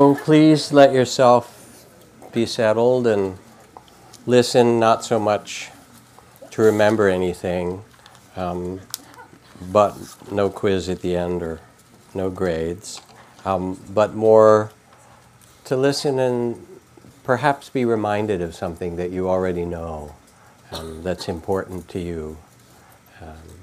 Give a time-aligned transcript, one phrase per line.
[0.00, 1.84] So please let yourself
[2.32, 3.36] be settled and
[4.26, 5.70] listen, not so much
[6.52, 7.82] to remember anything,
[8.36, 8.78] um,
[9.72, 9.96] but
[10.30, 11.60] no quiz at the end or
[12.14, 13.00] no grades,
[13.44, 14.70] um, but more
[15.64, 16.64] to listen and
[17.24, 20.14] perhaps be reminded of something that you already know
[20.70, 22.36] um, that's important to you,
[23.20, 23.58] um,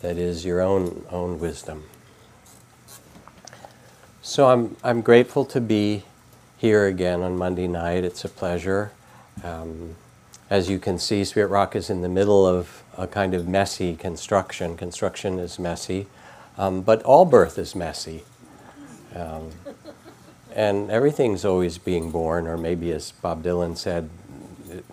[0.00, 1.89] that is your own, own wisdom.
[4.22, 6.02] So I'm, I'm grateful to be
[6.58, 8.04] here again on Monday night.
[8.04, 8.92] It's a pleasure.
[9.42, 9.96] Um,
[10.50, 13.96] as you can see, Spirit Rock is in the middle of a kind of messy
[13.96, 14.76] construction.
[14.76, 16.06] Construction is messy,
[16.58, 18.24] um, but all birth is messy.
[19.16, 19.52] Um,
[20.54, 24.10] and everything's always being born, or maybe as Bob Dylan said,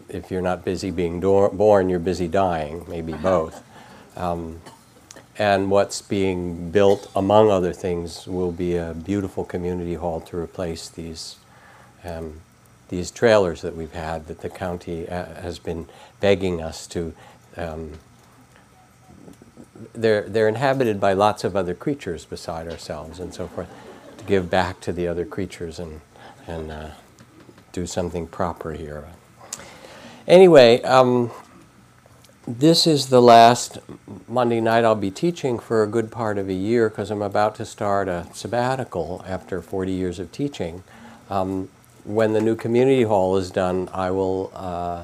[0.07, 3.62] if you're not busy being do- born, you're busy dying, maybe both.
[5.40, 10.90] And what's being built, among other things, will be a beautiful community hall to replace
[10.90, 11.38] these
[12.04, 12.41] um,
[12.90, 15.88] these trailers that we've had that the county uh, has been
[16.21, 17.13] begging us to.
[17.55, 17.94] Um,
[19.94, 23.70] they're they're inhabited by lots of other creatures beside ourselves and so forth,
[24.18, 26.01] to give back to the other creatures and
[26.48, 26.90] and uh,
[27.74, 29.05] do something proper here.
[30.27, 30.82] Anyway.
[30.82, 31.32] Um,
[32.48, 33.77] this is the last
[34.26, 37.55] Monday night I'll be teaching for a good part of a year because I'm about
[37.55, 40.84] to start a sabbatical after 40 years of teaching.
[41.29, 41.67] Um,
[42.05, 44.51] when the new community hall is done, I will.
[44.55, 45.04] Uh,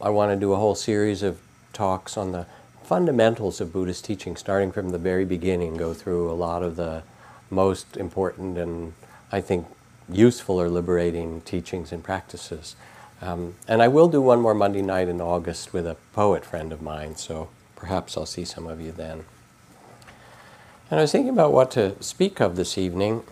[0.00, 1.38] I want to do a whole series of
[1.72, 2.46] talks on the
[2.82, 5.76] fundamentals of Buddhist teaching, starting from the very beginning.
[5.76, 7.02] Go through a lot of the
[7.50, 8.94] most important and
[9.30, 9.66] I think
[10.08, 12.74] useful or liberating teachings and practices.
[13.22, 16.72] Um, and I will do one more Monday night in August with a poet friend
[16.72, 19.24] of mine, so perhaps I'll see some of you then.
[20.90, 23.22] And I was thinking about what to speak of this evening,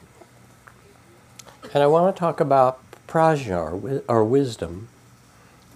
[1.75, 4.89] and I want to talk about prajna, or, or wisdom.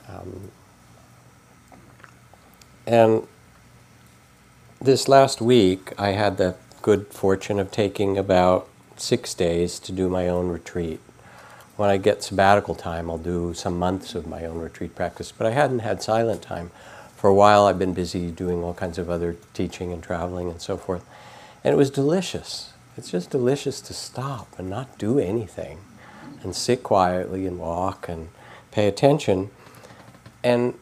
[0.09, 0.53] Um,
[2.87, 3.27] and
[4.81, 10.09] this last week, I had the good fortune of taking about six days to do
[10.09, 11.01] my own retreat
[11.77, 15.33] when I get sabbatical time, I'll do some months of my own retreat practice.
[15.33, 16.71] But I hadn't had silent time.
[17.17, 20.61] For a while, I've been busy doing all kinds of other teaching and traveling and
[20.61, 21.05] so forth.
[21.65, 22.73] And it was delicious.
[22.97, 25.79] It's just delicious to stop and not do anything
[26.43, 28.29] and sit quietly and walk and
[28.71, 29.51] pay attention.
[30.45, 30.75] And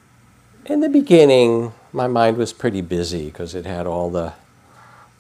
[0.66, 4.34] in the beginning, my mind was pretty busy because it had all the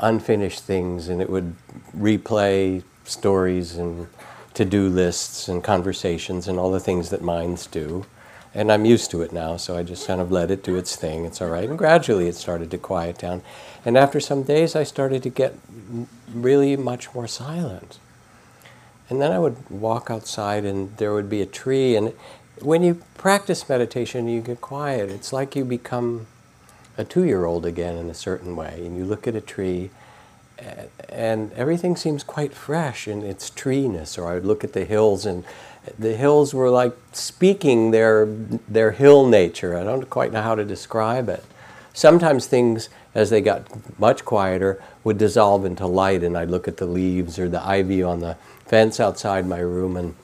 [0.00, 1.54] unfinished things and it would
[1.96, 4.08] replay stories and
[4.54, 8.04] to do lists and conversations and all the things that minds do.
[8.54, 10.94] And I'm used to it now, so I just kind of let it do its
[10.94, 11.24] thing.
[11.24, 11.68] It's all right.
[11.68, 13.42] And gradually it started to quiet down.
[13.84, 15.54] And after some days, I started to get
[16.32, 17.98] really much more silent.
[19.08, 21.96] And then I would walk outside and there would be a tree.
[21.96, 22.12] And
[22.60, 25.10] when you practice meditation, you get quiet.
[25.10, 26.26] It's like you become
[26.98, 28.82] a two year old again in a certain way.
[28.84, 29.90] And you look at a tree
[31.08, 34.18] and everything seems quite fresh in its treeness.
[34.18, 35.44] Or I would look at the hills, and
[35.98, 38.26] the hills were like speaking their
[38.68, 39.76] their hill nature.
[39.76, 41.44] I don't quite know how to describe it.
[41.94, 43.66] Sometimes things, as they got
[43.98, 48.02] much quieter, would dissolve into light, and I'd look at the leaves or the ivy
[48.02, 50.14] on the fence outside my room, and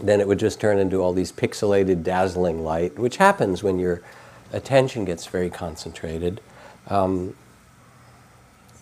[0.00, 4.02] then it would just turn into all these pixelated, dazzling light, which happens when your
[4.52, 6.40] attention gets very concentrated.
[6.86, 7.34] Um,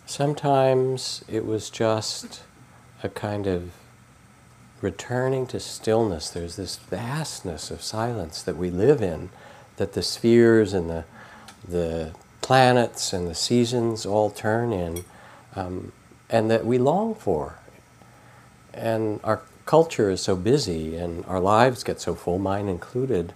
[0.09, 2.41] Sometimes it was just
[3.03, 3.73] a kind of
[4.81, 6.31] returning to stillness.
[6.31, 9.29] There's this vastness of silence that we live in,
[9.77, 11.05] that the spheres and the,
[11.69, 15.05] the planets and the seasons all turn in,
[15.55, 15.93] um,
[16.31, 17.59] and that we long for.
[18.73, 23.35] And our culture is so busy and our lives get so full, mine included,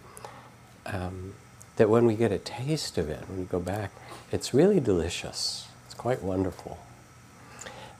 [0.87, 1.35] um,
[1.77, 3.91] that when we get a taste of it, when we go back,
[4.31, 5.69] it's really delicious
[6.03, 6.77] quite wonderful.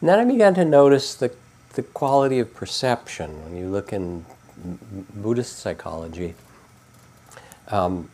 [0.01, 1.33] And then I began to notice the,
[1.75, 3.45] the quality of perception.
[3.45, 4.27] When you look in
[5.15, 6.35] Buddhist psychology,
[7.69, 8.11] um,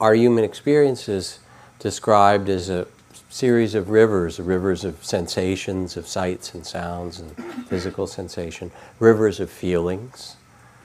[0.00, 1.40] our human experience is
[1.80, 2.86] described as a
[3.30, 7.36] series of rivers, rivers of sensations, of sights and sounds and
[7.66, 8.70] physical sensation,
[9.00, 10.36] rivers of feelings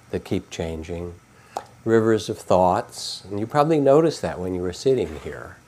[0.10, 1.14] that keep changing,
[1.86, 3.24] rivers of thoughts.
[3.30, 5.59] And you probably noticed that when you were sitting here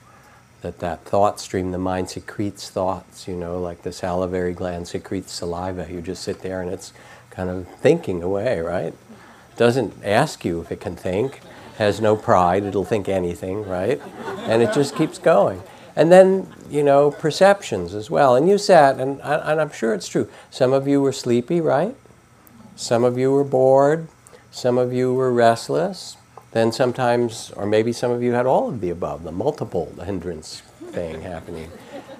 [0.62, 5.32] that that thought stream, the mind secretes thoughts, you know, like the salivary gland secretes
[5.32, 5.86] saliva.
[5.90, 6.92] You just sit there and it's
[7.30, 8.94] kind of thinking away, right?
[9.56, 11.40] Doesn't ask you if it can think,
[11.78, 14.00] has no pride, it'll think anything, right?
[14.46, 15.62] And it just keeps going.
[15.94, 18.34] And then, you know, perceptions as well.
[18.34, 20.28] And you sat, and, and I'm sure it's true.
[20.50, 21.94] Some of you were sleepy, right?
[22.76, 24.08] Some of you were bored,
[24.50, 26.16] some of you were restless,
[26.52, 30.60] then sometimes, or maybe some of you had all of the above, the multiple hindrance
[30.90, 31.70] thing happening.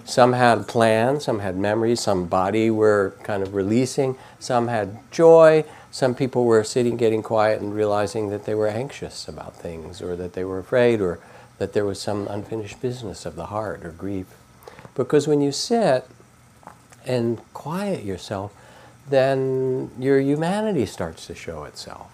[0.04, 5.64] Some had plans, some had memories, some body were kind of releasing, some had joy,
[5.90, 10.16] some people were sitting getting quiet and realizing that they were anxious about things or
[10.16, 11.20] that they were afraid or
[11.58, 14.26] that there was some unfinished business of the heart or grief.
[14.94, 16.06] Because when you sit
[17.06, 18.52] and quiet yourself,
[19.08, 22.11] then your humanity starts to show itself.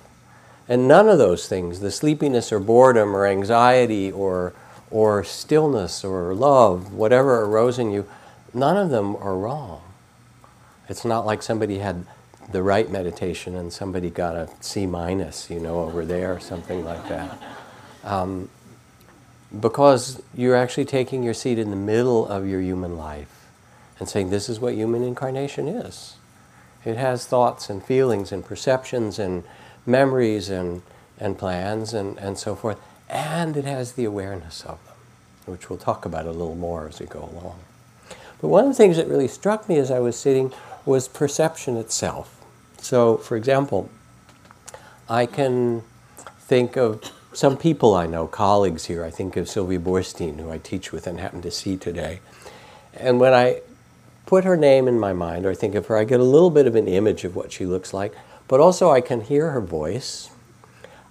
[0.69, 4.53] And none of those things, the sleepiness or boredom or anxiety or,
[4.91, 8.07] or stillness or love, whatever arose in you,
[8.53, 9.81] none of them are wrong.
[10.89, 12.05] It's not like somebody had
[12.53, 16.85] the right meditation and somebody got a C minus, you know, over there or something
[16.85, 17.39] like that.
[18.05, 18.49] Um,
[19.59, 23.49] because you're actually taking your seat in the middle of your human life
[23.99, 26.17] and saying, this is what human incarnation is.
[26.85, 29.45] It has thoughts and feelings and perceptions and
[29.89, 30.83] memories and,
[31.19, 32.79] and plans and, and so forth.
[33.09, 34.95] And it has the awareness of them,
[35.47, 37.59] which we'll talk about a little more as we go along.
[38.41, 40.53] But one of the things that really struck me as I was sitting
[40.85, 42.45] was perception itself.
[42.81, 43.91] So, for example,
[45.09, 45.83] I can
[46.41, 47.03] think of
[47.33, 49.05] some people I know, colleagues here.
[49.05, 52.21] I think of Sylvia Boorstein, who I teach with and happen to see today.
[52.95, 53.63] And when I
[54.27, 56.67] put her name in my mind, or think of her, I get a little bit
[56.67, 58.15] of an image of what she looks like,
[58.49, 60.31] but also I can hear her voice.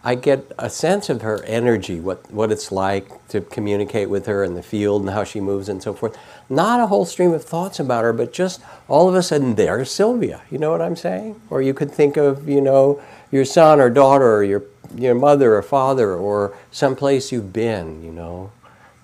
[0.04, 4.44] I get a sense of her energy, what, what it's like to communicate with her
[4.44, 6.18] in the field and how she moves and so forth.
[6.50, 9.92] Not a whole stream of thoughts about her, but just all of a sudden there's
[9.92, 10.42] Sylvia.
[10.50, 11.42] You know what I'm saying?
[11.50, 13.02] Or you could think of, you know,
[13.32, 14.64] your son or daughter or your
[14.96, 18.52] your mother or father or someplace you've been, you know.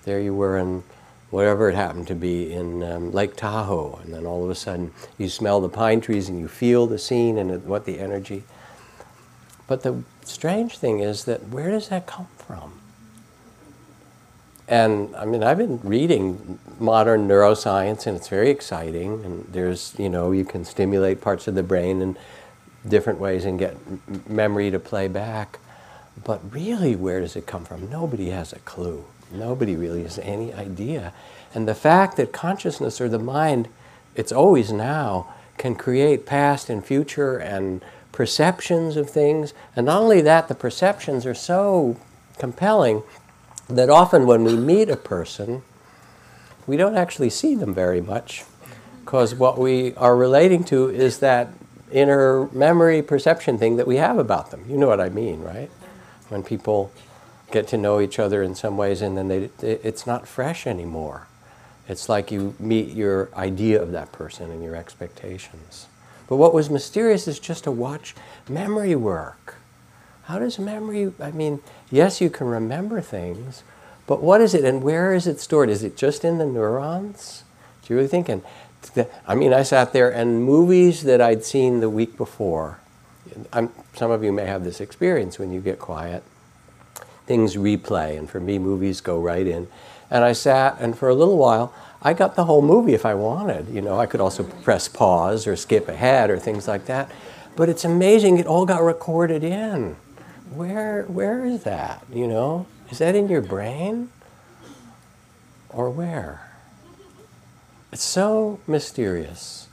[0.04, 0.82] There you were in
[1.34, 4.92] whatever it happened to be in um, Lake Tahoe, and then all of a sudden
[5.18, 8.44] you smell the pine trees and you feel the scene and what the energy.
[9.66, 12.78] But the strange thing is that where does that come from?
[14.68, 19.24] And I mean, I've been reading modern neuroscience, and it's very exciting.
[19.24, 22.16] And there's, you know, you can stimulate parts of the brain in
[22.86, 23.76] different ways and get
[24.30, 25.58] memory to play back.
[26.22, 27.90] But really, where does it come from?
[27.90, 29.04] Nobody has a clue.
[29.32, 31.12] Nobody really has any idea.
[31.54, 33.68] And the fact that consciousness or the mind,
[34.14, 39.54] it's always now, can create past and future and perceptions of things.
[39.76, 41.96] And not only that, the perceptions are so
[42.38, 43.02] compelling
[43.68, 45.62] that often when we meet a person,
[46.66, 48.44] we don't actually see them very much
[49.04, 51.48] because what we are relating to is that
[51.92, 54.64] inner memory perception thing that we have about them.
[54.68, 55.70] You know what I mean, right?
[56.28, 56.90] when people
[57.54, 61.26] get to know each other in some ways and then they, it's not fresh anymore.
[61.88, 65.86] It's like you meet your idea of that person and your expectations.
[66.28, 68.14] But what was mysterious is just to watch
[68.48, 69.56] memory work.
[70.24, 71.60] How does memory, I mean,
[71.90, 73.62] yes, you can remember things,
[74.06, 75.70] but what is it and where is it stored?
[75.70, 77.44] Is it just in the neurons?
[77.82, 78.28] Do you really think?
[78.28, 78.42] And
[79.26, 82.78] I mean, I sat there and movies that I'd seen the week before
[83.52, 86.22] I'm, some of you may have this experience when you get quiet.
[87.26, 89.68] Things replay, and for me, movies go right in.
[90.10, 91.72] And I sat, and for a little while,
[92.02, 93.68] I got the whole movie if I wanted.
[93.68, 97.10] You know, I could also press pause or skip ahead or things like that.
[97.56, 99.96] But it's amazing, it all got recorded in.
[100.52, 102.04] Where, where is that?
[102.12, 104.10] You know, is that in your brain?
[105.70, 106.50] Or where?
[107.90, 109.68] It's so mysterious.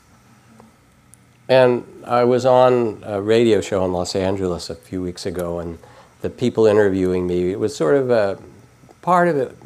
[1.50, 5.80] And I was on a radio show in Los Angeles a few weeks ago, and
[6.22, 8.40] the people interviewing me, it was sort of a
[9.02, 9.58] part of it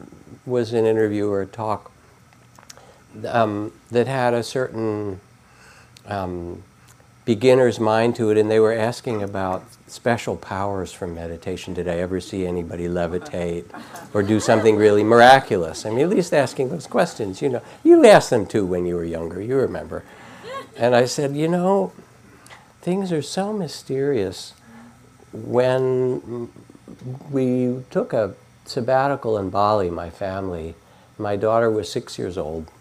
[0.45, 1.91] was an interview or a talk
[3.27, 5.19] um, that had a certain
[6.05, 6.63] um,
[7.25, 11.73] beginner's mind to it, and they were asking about special powers from meditation.
[11.73, 13.65] Did I ever see anybody levitate
[14.13, 15.85] or do something really miraculous?
[15.85, 17.41] I mean, at least asking those questions.
[17.41, 19.41] You know, you asked them too when you were younger.
[19.41, 20.03] You remember.
[20.77, 21.93] And I said, you know,
[22.81, 24.53] things are so mysterious.
[25.35, 26.49] When
[27.29, 30.75] we took a sabbatical in Bali, my family,
[31.17, 32.71] my daughter was six years old,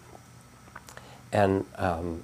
[1.33, 2.23] and um,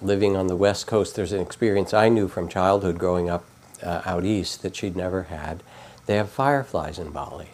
[0.00, 3.44] living on the West Coast, there's an experience I knew from childhood growing up
[3.82, 5.62] uh, out east that she'd never had.
[6.06, 7.48] They have fireflies in Bali.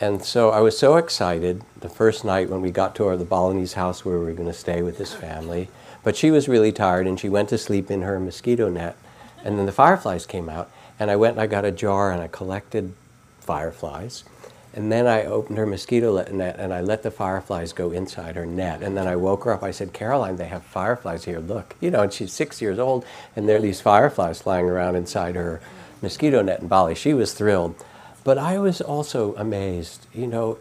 [0.00, 3.24] And so I was so excited the first night when we got to our, the
[3.24, 5.68] Balinese house where we were going to stay with this family.
[6.02, 8.96] But she was really tired and she went to sleep in her mosquito net.
[9.44, 10.70] And then the fireflies came out.
[10.98, 12.92] And I went and I got a jar and I collected
[13.40, 14.24] fireflies.
[14.72, 18.46] And then I opened her mosquito net and I let the fireflies go inside her
[18.46, 18.82] net.
[18.82, 19.62] And then I woke her up.
[19.62, 21.40] I said, Caroline, they have fireflies here.
[21.40, 21.74] Look.
[21.80, 23.04] You know, and she's six years old
[23.34, 25.60] and there are these fireflies flying around inside her
[26.00, 26.94] mosquito net in Bali.
[26.94, 27.74] She was thrilled.
[28.22, 30.06] But I was also amazed.
[30.12, 30.58] You know,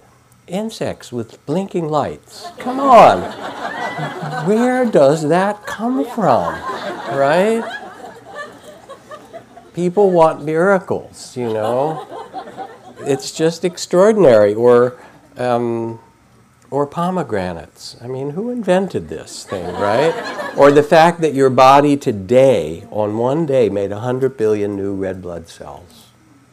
[0.49, 2.47] insects with blinking lights.
[2.57, 3.21] Come on.
[4.47, 6.53] Where does that come from?
[7.15, 7.63] Right?
[9.73, 12.07] People want miracles, you know.
[13.01, 14.53] It's just extraordinary.
[14.53, 14.99] Or,
[15.37, 15.99] um,
[16.71, 17.95] or pomegranates.
[18.01, 20.13] I mean, who invented this thing, right?
[20.59, 25.21] or the fact that your body today, on one day, made 100 billion new red
[25.21, 26.07] blood cells.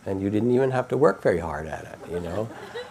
[0.04, 2.48] And you didn't even have to work very hard at it, you know?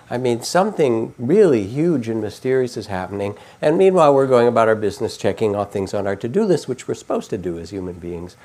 [0.09, 3.35] I mean, something really huge and mysterious is happening.
[3.61, 6.67] And meanwhile, we're going about our business checking off things on our to do list,
[6.67, 8.37] which we're supposed to do as human beings.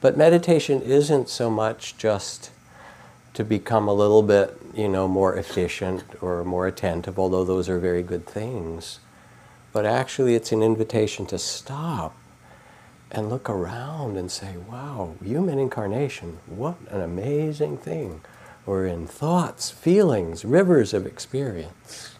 [0.00, 2.50] But meditation isn't so much just
[3.34, 7.78] to become a little bit, you know, more efficient or more attentive, although those are
[7.78, 8.98] very good things.
[9.72, 12.16] But actually, it's an invitation to stop
[13.10, 18.20] and look around and say, wow, human incarnation, what an amazing thing
[18.66, 22.14] or in thoughts, feelings, rivers of experience.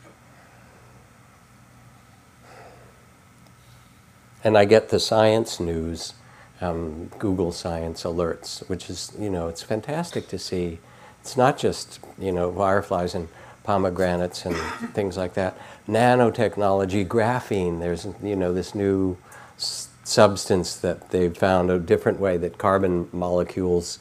[4.43, 6.13] And I get the science news,
[6.61, 10.81] um, Google Science Alerts, which is, you know, it's fantastic to see.
[11.23, 13.29] It's not just, you know, fireflies and
[13.65, 14.55] pomegranates and
[14.93, 15.57] things like that.
[15.89, 19.17] Nanotechnology, graphene, there's, you know, this new
[19.57, 23.99] s- substance that they've found a different way that carbon molecules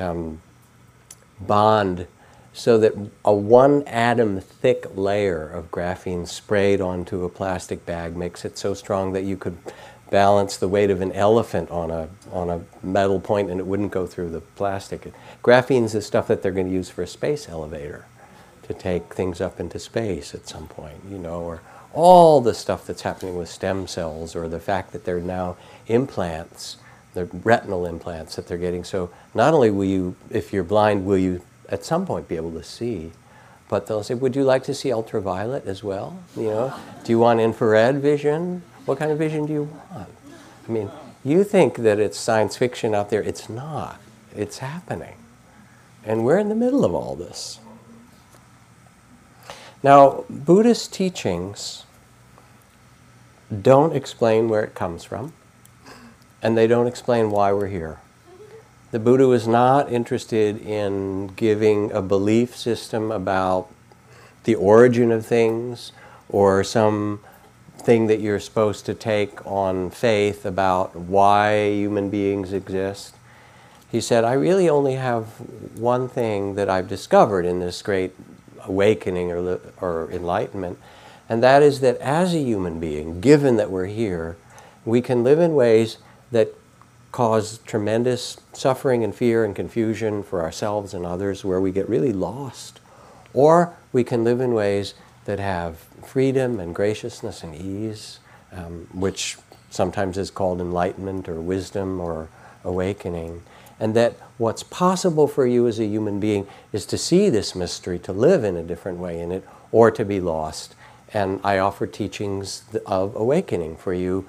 [0.00, 0.40] um,
[1.46, 2.06] bond
[2.52, 8.44] so that a one atom thick layer of graphene sprayed onto a plastic bag makes
[8.44, 9.58] it so strong that you could
[10.10, 13.90] balance the weight of an elephant on a, on a metal point and it wouldn't
[13.90, 15.12] go through the plastic.
[15.42, 18.06] Graphene is the stuff that they're going to use for a space elevator
[18.62, 21.60] to take things up into space at some point, you know, or
[21.92, 25.56] all the stuff that's happening with stem cells or the fact that they're now
[25.88, 26.76] implants
[27.14, 28.84] the retinal implants that they're getting.
[28.84, 32.52] So not only will you, if you're blind, will you at some point be able
[32.52, 33.12] to see,
[33.68, 36.18] but they'll say, would you like to see ultraviolet as well?
[36.36, 38.62] You know, do you want infrared vision?
[38.84, 40.10] What kind of vision do you want?
[40.68, 40.90] I mean,
[41.24, 43.22] you think that it's science fiction out there.
[43.22, 44.00] It's not.
[44.36, 45.14] It's happening.
[46.04, 47.60] And we're in the middle of all this.
[49.82, 51.84] Now, Buddhist teachings
[53.62, 55.32] don't explain where it comes from
[56.44, 57.98] and they don't explain why we're here.
[58.90, 63.68] The Buddha was not interested in giving a belief system about
[64.44, 65.90] the origin of things
[66.28, 67.20] or some
[67.78, 73.16] thing that you're supposed to take on faith about why human beings exist.
[73.90, 75.26] He said, I really only have
[75.78, 78.14] one thing that I've discovered in this great
[78.64, 80.78] awakening or, or enlightenment,
[81.26, 84.36] and that is that as a human being, given that we're here,
[84.84, 85.96] we can live in ways
[86.32, 86.54] that
[87.14, 92.12] cause tremendous suffering and fear and confusion for ourselves and others, where we get really
[92.12, 92.80] lost.
[93.32, 98.18] Or we can live in ways that have freedom and graciousness and ease,
[98.50, 99.38] um, which
[99.70, 102.28] sometimes is called enlightenment or wisdom or
[102.64, 103.42] awakening.
[103.78, 108.00] And that what's possible for you as a human being is to see this mystery,
[108.00, 110.74] to live in a different way in it, or to be lost.
[111.12, 114.28] And I offer teachings of awakening for you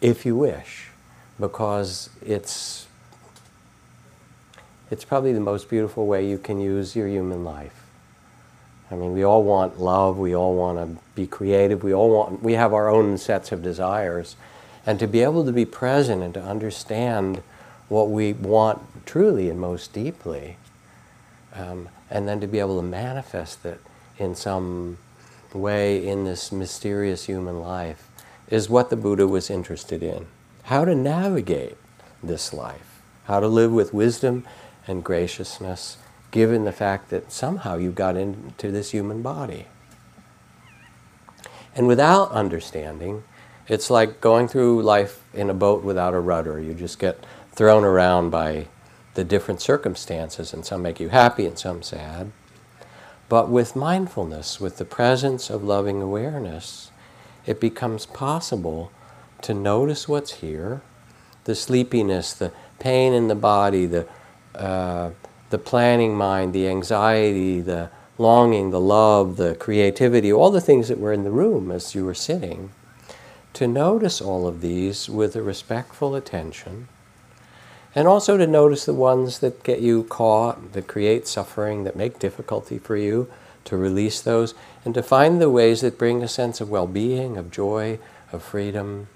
[0.00, 0.90] if you wish
[1.38, 2.86] because it's
[4.90, 7.86] it's probably the most beautiful way you can use your human life.
[8.90, 12.42] I mean, we all want love, we all want to be creative, we all want
[12.42, 14.36] we have our own sets of desires
[14.86, 17.42] and to be able to be present and to understand
[17.88, 20.56] what we want truly and most deeply
[21.54, 23.80] um, and then to be able to manifest it
[24.18, 24.98] in some
[25.52, 28.08] way in this mysterious human life
[28.48, 30.26] is what the Buddha was interested in
[30.64, 31.76] how to navigate
[32.22, 34.46] this life, how to live with wisdom
[34.86, 35.98] and graciousness,
[36.30, 39.66] given the fact that somehow you got into this human body.
[41.74, 43.24] And without understanding,
[43.68, 46.60] it's like going through life in a boat without a rudder.
[46.60, 48.68] You just get thrown around by
[49.14, 52.32] the different circumstances, and some make you happy and some sad.
[53.28, 56.90] But with mindfulness, with the presence of loving awareness,
[57.46, 58.90] it becomes possible
[59.44, 60.80] to notice what's here
[61.44, 64.08] the sleepiness, the pain in the body, the,
[64.54, 65.10] uh,
[65.50, 70.98] the planning mind, the anxiety, the longing, the love, the creativity, all the things that
[70.98, 72.70] were in the room as you were sitting.
[73.54, 76.88] To notice all of these with a respectful attention,
[77.94, 82.18] and also to notice the ones that get you caught, that create suffering, that make
[82.18, 83.30] difficulty for you,
[83.66, 87.36] to release those, and to find the ways that bring a sense of well being,
[87.36, 87.98] of joy,
[88.32, 89.08] of freedom,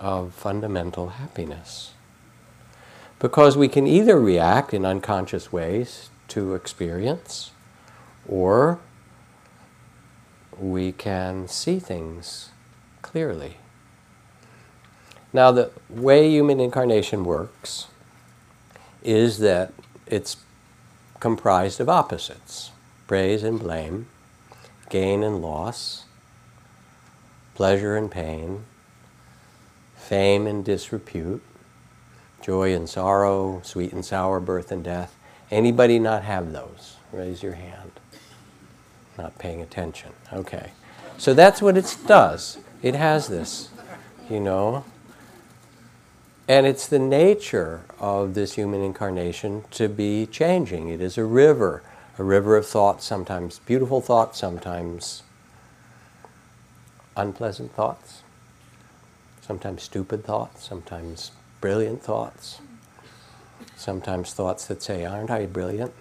[0.00, 1.92] of fundamental happiness.
[3.18, 7.50] Because we can either react in unconscious ways to experience,
[8.26, 8.78] or
[10.58, 12.50] we can see things
[13.02, 13.58] clearly.
[15.32, 17.86] Now, the way human incarnation works
[19.02, 19.72] is that
[20.06, 20.36] it's
[21.20, 22.70] comprised of opposites
[23.06, 24.06] praise and blame,
[24.88, 26.04] gain and loss,
[27.54, 28.64] pleasure and pain,
[30.10, 31.40] fame and disrepute,
[32.42, 35.14] joy and sorrow, sweet and sour, birth and death.
[35.52, 36.96] Anybody not have those?
[37.12, 37.92] Raise your hand.
[39.16, 40.10] Not paying attention.
[40.32, 40.72] Okay.
[41.16, 42.58] So that's what it does.
[42.82, 43.68] It has this,
[44.28, 44.84] you know.
[46.48, 50.88] And it's the nature of this human incarnation to be changing.
[50.88, 51.84] It is a river,
[52.18, 55.22] a river of thoughts, sometimes beautiful thoughts, sometimes
[57.16, 58.22] unpleasant thoughts,
[59.50, 62.60] sometimes stupid thoughts, sometimes brilliant thoughts,
[63.74, 65.92] sometimes thoughts that say, Aren't I brilliant?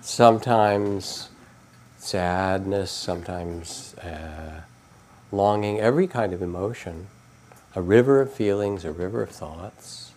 [0.00, 1.28] sometimes
[1.98, 3.94] sadness, sometimes.
[3.94, 4.60] Uh,
[5.32, 7.08] longing, every kind of emotion,
[7.74, 10.12] a river of feelings, a river of thoughts.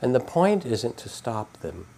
[0.00, 1.88] And the point isn't to stop them,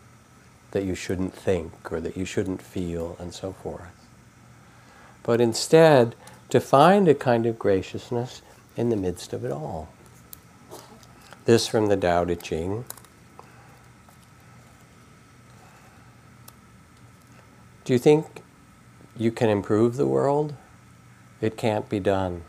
[0.73, 3.95] that you shouldn't think or that you shouldn't feel and so forth.
[5.23, 6.17] But instead,
[6.55, 8.41] to find a kind of graciousness
[8.77, 9.89] in the midst of it all.
[11.47, 12.85] This from the Tao Te Ching.
[17.85, 18.45] Do you think
[19.17, 20.55] you can improve the world?
[21.41, 22.45] It can't be done.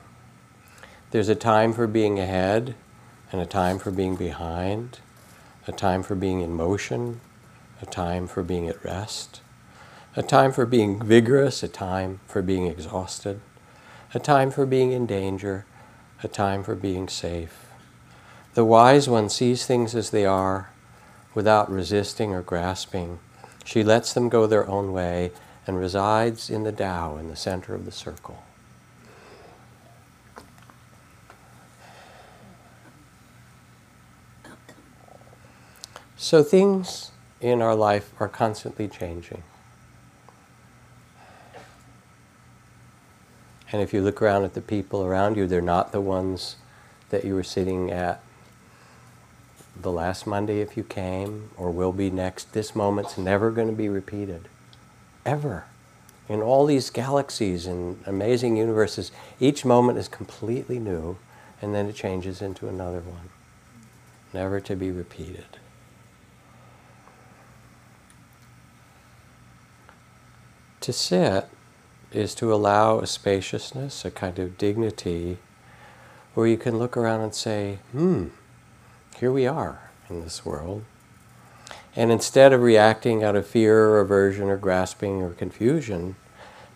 [1.09, 2.75] There's a time for being ahead
[3.31, 4.99] and a time for being behind,
[5.65, 7.21] a time for being in motion,
[7.81, 9.41] a time for being at rest,
[10.15, 13.41] a time for being vigorous, a time for being exhausted,
[14.15, 15.65] a time for being in danger,
[16.23, 17.65] a time for being safe.
[18.53, 20.69] The wise one sees things as they are
[21.33, 23.19] without resisting or grasping.
[23.65, 25.33] She lets them go their own way
[25.67, 28.41] and resides in the Tao, in the center of the circle.
[36.15, 37.11] So things
[37.41, 39.43] in our life are constantly changing.
[43.71, 46.55] And if you look around at the people around you, they're not the ones
[47.09, 48.21] that you were sitting at
[49.79, 52.53] the last Monday if you came, or will be next.
[52.53, 54.47] This moment's never going to be repeated.
[55.25, 55.65] Ever.
[56.27, 61.17] In all these galaxies and amazing universes, each moment is completely new,
[61.61, 63.29] and then it changes into another one.
[64.33, 65.45] Never to be repeated.
[70.81, 71.49] To sit
[72.17, 75.37] is to allow a spaciousness, a kind of dignity,
[76.33, 78.27] where you can look around and say, hmm,
[79.17, 80.83] here we are in this world.
[81.95, 86.15] And instead of reacting out of fear or aversion or grasping or confusion,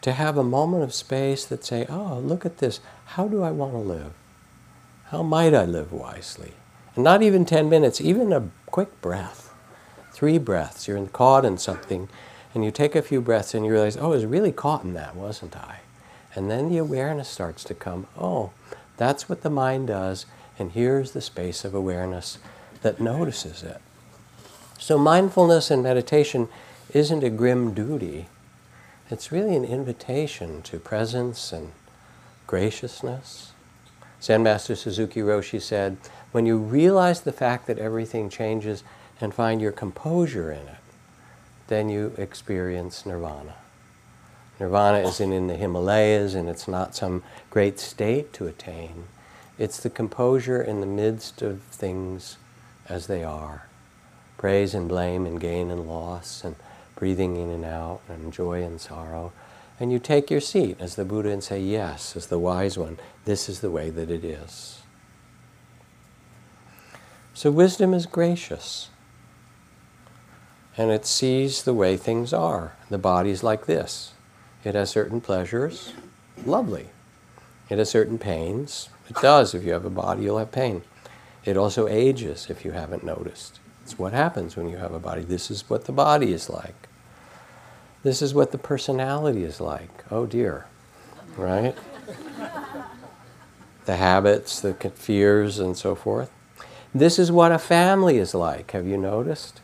[0.01, 2.79] to have a moment of space that say, oh, look at this.
[3.05, 4.13] How do I want to live?
[5.05, 6.53] How might I live wisely?
[6.95, 9.53] And not even 10 minutes, even a quick breath.
[10.13, 10.87] Three breaths.
[10.87, 12.07] You're caught in something
[12.53, 14.93] and you take a few breaths and you realize, oh, I was really caught in
[14.93, 15.79] that, wasn't I?
[16.35, 18.51] And then the awareness starts to come, oh,
[18.97, 20.25] that's what the mind does,
[20.57, 22.37] and here's the space of awareness
[22.81, 23.81] that notices it.
[24.77, 26.47] So mindfulness and meditation
[26.93, 28.27] isn't a grim duty.
[29.09, 31.71] It's really an invitation to presence and
[32.47, 33.51] graciousness.
[34.21, 35.97] Zen Master Suzuki Roshi said,
[36.31, 38.83] when you realize the fact that everything changes
[39.21, 40.75] and find your composure in it,
[41.69, 43.55] then you experience nirvana.
[44.59, 49.05] Nirvana isn't in the Himalayas and it's not some great state to attain.
[49.57, 52.37] It's the composure in the midst of things
[52.87, 53.63] as they are
[54.37, 56.55] praise and blame and gain and loss and
[56.95, 59.33] breathing in and out and joy and sorrow.
[59.81, 62.97] And you take your seat as the Buddha and say, Yes, as the wise one,
[63.25, 64.81] this is the way that it is.
[67.33, 68.89] So wisdom is gracious
[70.79, 72.71] and it sees the way things are.
[72.89, 74.13] The body's like this.
[74.63, 75.91] It has certain pleasures,
[76.45, 76.87] lovely.
[77.69, 78.87] It has certain pains.
[79.09, 79.53] It does.
[79.53, 80.83] If you have a body, you'll have pain.
[81.43, 83.59] It also ages if you haven't noticed.
[83.83, 85.21] It's what happens when you have a body.
[85.21, 86.87] This is what the body is like.
[88.03, 90.05] This is what the personality is like.
[90.09, 90.65] Oh dear.
[91.35, 91.75] Right?
[93.85, 96.31] the habits, the fears, and so forth.
[96.95, 98.71] This is what a family is like.
[98.71, 99.59] Have you noticed?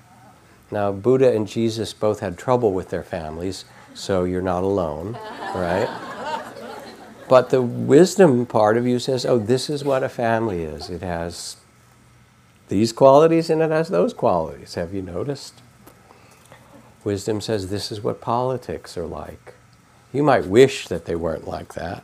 [0.72, 5.18] Now, Buddha and Jesus both had trouble with their families, so you're not alone,
[5.54, 5.90] right?
[7.28, 10.90] But the wisdom part of you says, oh, this is what a family is.
[10.90, 11.58] It has
[12.68, 14.76] these qualities and it has those qualities.
[14.76, 15.62] Have you noticed?
[17.04, 19.54] Wisdom says this is what politics are like.
[20.12, 22.04] You might wish that they weren't like that,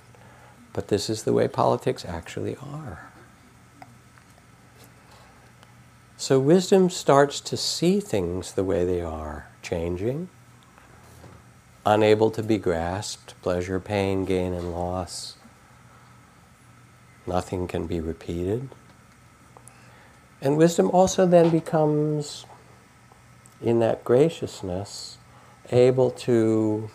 [0.73, 3.10] but this is the way politics actually are.
[6.21, 10.29] So wisdom starts to see things the way they are, changing,
[11.83, 15.37] unable to be grasped, pleasure, pain, gain, and loss.
[17.25, 18.69] Nothing can be repeated.
[20.39, 22.45] And wisdom also then becomes,
[23.59, 25.17] in that graciousness,
[25.71, 26.91] able to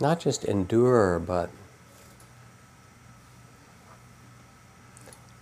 [0.00, 1.50] not just endure, but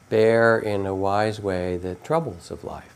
[0.09, 2.95] bear in a wise way the troubles of life.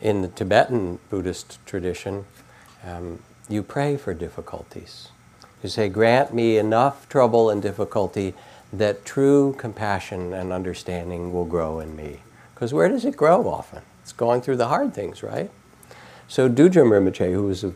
[0.00, 2.26] In the Tibetan Buddhist tradition,
[2.84, 5.08] um, you pray for difficulties.
[5.62, 8.34] You say, Grant me enough trouble and difficulty
[8.72, 12.20] that true compassion and understanding will grow in me.
[12.54, 13.82] Because where does it grow often?
[14.02, 15.50] It's going through the hard things, right?
[16.28, 17.72] So Dudjom Rinpoche, who was a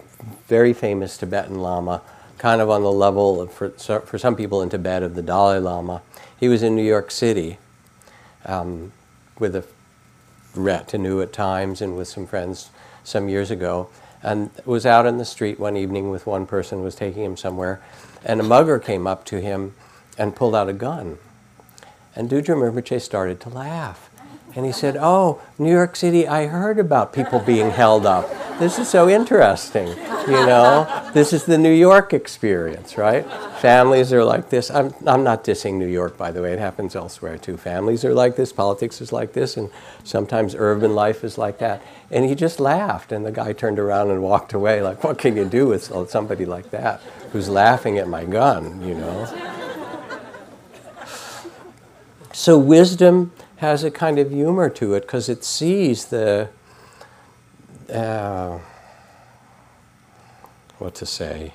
[0.48, 2.02] very famous Tibetan Lama,
[2.38, 5.58] kind of on the level of, for, for some people in Tibet, of the Dalai
[5.58, 6.02] Lama,
[6.40, 7.58] he was in New York City
[8.46, 8.92] um,
[9.38, 9.64] with a
[10.54, 12.70] retinue at times and with some friends
[13.04, 13.90] some years ago,
[14.22, 17.80] and was out in the street one evening with one person was taking him somewhere,
[18.24, 19.74] and a mugger came up to him
[20.18, 21.18] and pulled out a gun.
[22.16, 24.09] And Dudjom Rinpoche started to laugh.
[24.56, 28.28] And he said, Oh, New York City, I heard about people being held up.
[28.58, 29.88] This is so interesting.
[29.88, 33.24] You know, this is the New York experience, right?
[33.60, 34.70] Families are like this.
[34.70, 37.56] I'm, I'm not dissing New York, by the way, it happens elsewhere too.
[37.56, 39.70] Families are like this, politics is like this, and
[40.04, 41.80] sometimes urban life is like that.
[42.10, 45.36] And he just laughed, and the guy turned around and walked away, like, What can
[45.36, 47.00] you do with somebody like that
[47.32, 49.26] who's laughing at my gun, you know?
[52.32, 56.48] So wisdom has a kind of humor to it because it sees the
[57.92, 58.58] uh,
[60.78, 61.52] what to say.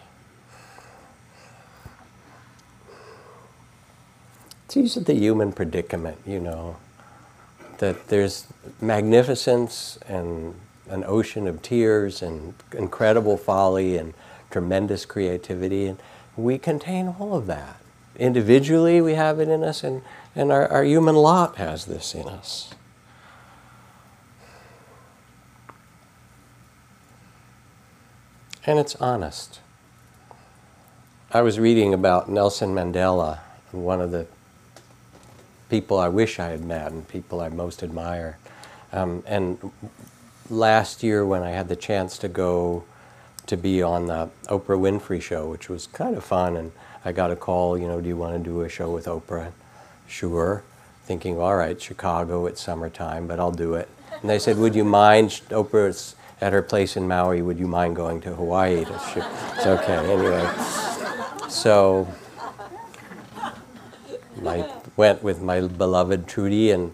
[4.65, 6.75] It sees the human predicament, you know,
[7.79, 8.45] that there's
[8.79, 10.53] magnificence and
[10.87, 14.13] an ocean of tears and incredible folly and
[14.51, 15.97] tremendous creativity, and
[16.37, 17.77] we contain all of that.
[18.17, 20.01] Individually, we have it in us, and
[20.36, 22.73] and our, our human lot has this in us.
[28.65, 29.60] And it's honest.
[31.32, 33.39] I was reading about Nelson Mandela,
[33.71, 34.25] one of the
[35.69, 38.38] people I wish I had met and people I most admire.
[38.91, 39.71] Um, and
[40.49, 42.84] last year, when I had the chance to go
[43.45, 46.71] to be on the Oprah Winfrey show, which was kind of fun, and
[47.05, 49.51] I got a call, you know, do you want to do a show with Oprah?
[50.07, 50.63] Sure.
[51.03, 53.87] Thinking, all right, Chicago, it's summertime, but I'll do it.
[54.21, 57.95] And they said, would you mind, Oprah's at her place in Maui, would you mind
[57.95, 59.23] going to Hawaii to shoot?
[59.53, 60.51] It's okay, anyway.
[61.47, 62.07] So
[64.43, 66.91] I went with my beloved Trudy and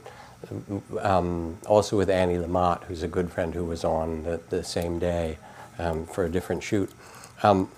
[1.00, 5.00] um, also with Annie Lamott, who's a good friend who was on the, the same
[5.00, 5.38] day
[5.80, 6.91] um, for a different shoot.
[7.43, 7.69] Um,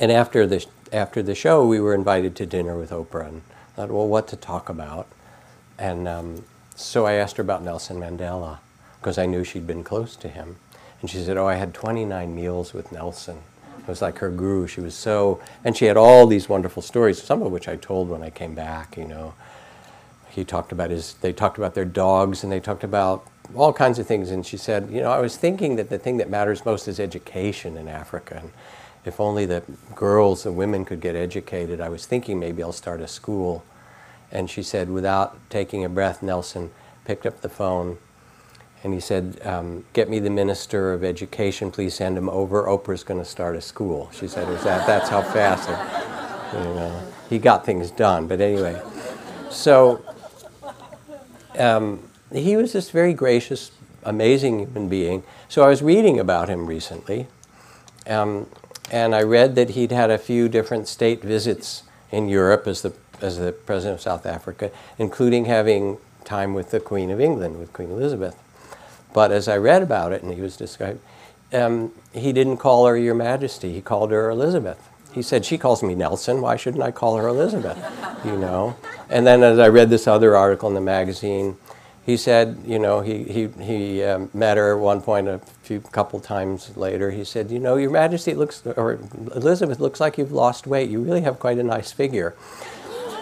[0.00, 3.28] and after the, after the show, we were invited to dinner with Oprah.
[3.28, 3.42] And
[3.74, 5.08] thought, well, what to talk about?
[5.78, 6.44] And um,
[6.76, 8.58] so I asked her about Nelson Mandela
[9.00, 10.56] because I knew she'd been close to him.
[11.00, 13.38] And she said, oh, I had 29 meals with Nelson.
[13.78, 14.68] It was like her guru.
[14.68, 18.08] She was so, and she had all these wonderful stories, some of which I told
[18.08, 19.34] when I came back, you know.
[20.30, 23.98] He talked about his, they talked about their dogs and they talked about all kinds
[23.98, 24.30] of things.
[24.30, 27.00] And she said, you know, I was thinking that the thing that matters most is
[27.00, 28.38] education in Africa.
[28.40, 28.52] And
[29.04, 29.62] if only the
[29.94, 33.64] girls and women could get educated, I was thinking maybe I'll start a school.
[34.30, 36.70] And she said, without taking a breath, Nelson
[37.04, 37.98] picked up the phone
[38.84, 42.64] and he said, um, Get me the Minister of Education, please send him over.
[42.64, 44.10] Oprah's going to start a school.
[44.12, 48.26] She said, Is that, That's how fast it, you know, he got things done.
[48.26, 48.80] But anyway,
[49.50, 50.04] so
[51.58, 53.70] um, he was this very gracious,
[54.02, 55.22] amazing human being.
[55.48, 57.28] So I was reading about him recently.
[58.06, 58.48] Um,
[58.92, 62.92] and I read that he'd had a few different state visits in Europe as the,
[63.22, 67.72] as the president of South Africa, including having time with the Queen of England, with
[67.72, 68.36] Queen Elizabeth.
[69.14, 71.00] But as I read about it, and he was described,
[71.52, 73.72] um, he didn't call her Your Majesty.
[73.72, 74.88] He called her Elizabeth.
[75.12, 76.40] He said, She calls me Nelson.
[76.40, 77.78] Why shouldn't I call her Elizabeth?
[78.24, 78.76] You know?
[79.10, 81.56] And then as I read this other article in the magazine,
[82.06, 85.40] he said, you know, he, he, he um, met her at one point a
[85.80, 87.10] few couple times later.
[87.10, 88.98] He said, you know, Your Majesty looks, or
[89.34, 90.90] Elizabeth looks like you've lost weight.
[90.90, 92.34] You really have quite a nice figure.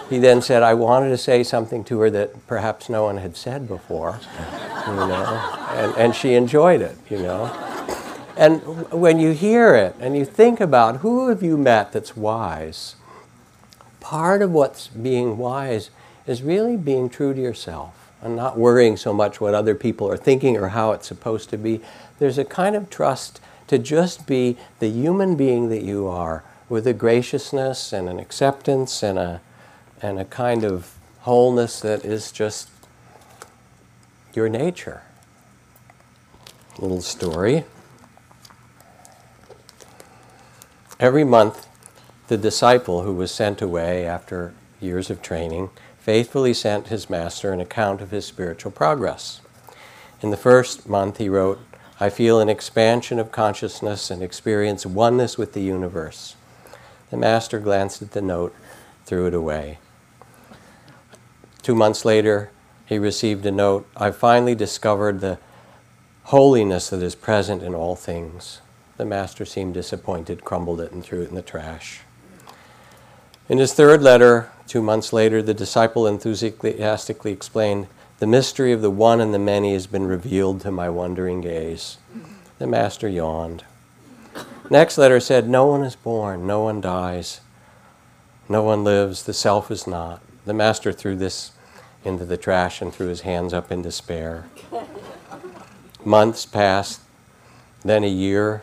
[0.09, 3.37] He then said, I wanted to say something to her that perhaps no one had
[3.37, 4.19] said before,
[4.85, 7.45] you know, and, and she enjoyed it, you know.
[8.35, 8.61] And
[8.91, 12.95] when you hear it and you think about who have you met that's wise,
[14.01, 15.91] part of what's being wise
[16.27, 20.17] is really being true to yourself and not worrying so much what other people are
[20.17, 21.81] thinking or how it's supposed to be.
[22.21, 26.85] There's a kind of trust to just be the human being that you are with
[26.85, 29.41] a graciousness and an acceptance and a,
[30.03, 32.69] and a kind of wholeness that is just
[34.35, 35.01] your nature.
[36.77, 37.63] Little story.
[40.99, 41.67] Every month,
[42.27, 47.59] the disciple who was sent away after years of training faithfully sent his master an
[47.59, 49.41] account of his spiritual progress.
[50.21, 51.59] In the first month, he wrote,
[52.01, 56.35] I feel an expansion of consciousness and experience oneness with the universe.
[57.11, 58.55] The master glanced at the note,
[59.05, 59.77] threw it away.
[61.61, 62.49] Two months later,
[62.87, 65.37] he received a note I finally discovered the
[66.23, 68.61] holiness that is present in all things.
[68.97, 71.99] The master seemed disappointed, crumbled it, and threw it in the trash.
[73.47, 77.85] In his third letter, two months later, the disciple enthusiastically explained,
[78.21, 81.97] The mystery of the one and the many has been revealed to my wondering gaze.
[82.59, 83.63] The master yawned.
[84.69, 87.41] Next letter said, No one is born, no one dies,
[88.47, 90.21] no one lives, the self is not.
[90.45, 91.53] The master threw this
[92.05, 94.45] into the trash and threw his hands up in despair.
[96.05, 97.01] Months passed,
[97.83, 98.61] then a year,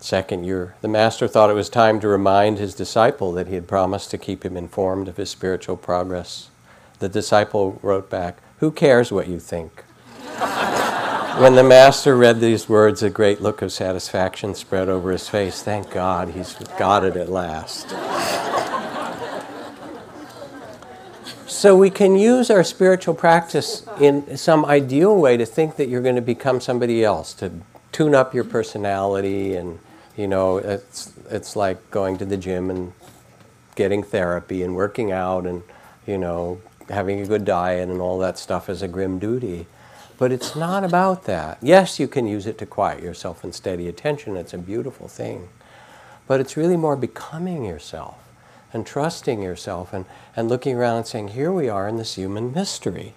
[0.00, 3.68] second year, the master thought it was time to remind his disciple that he had
[3.68, 6.48] promised to keep him informed of his spiritual progress.
[7.00, 9.84] The disciple wrote back, Who cares what you think?
[11.38, 15.62] when the master read these words, a great look of satisfaction spread over his face.
[15.62, 17.90] Thank God, he's got it at last.
[21.46, 26.02] so we can use our spiritual practice in some ideal way to think that you're
[26.02, 27.52] going to become somebody else, to
[27.92, 29.78] tune up your personality and
[30.16, 32.92] you know, it's it's like going to the gym and
[33.74, 35.62] getting therapy and working out and
[36.06, 39.66] you know having a good diet and all that stuff is a grim duty.
[40.18, 41.58] But it's not about that.
[41.60, 44.36] Yes, you can use it to quiet yourself and steady attention.
[44.36, 45.48] It's a beautiful thing.
[46.26, 48.16] But it's really more becoming yourself
[48.72, 52.52] and trusting yourself and, and looking around and saying, here we are in this human
[52.52, 53.14] mystery.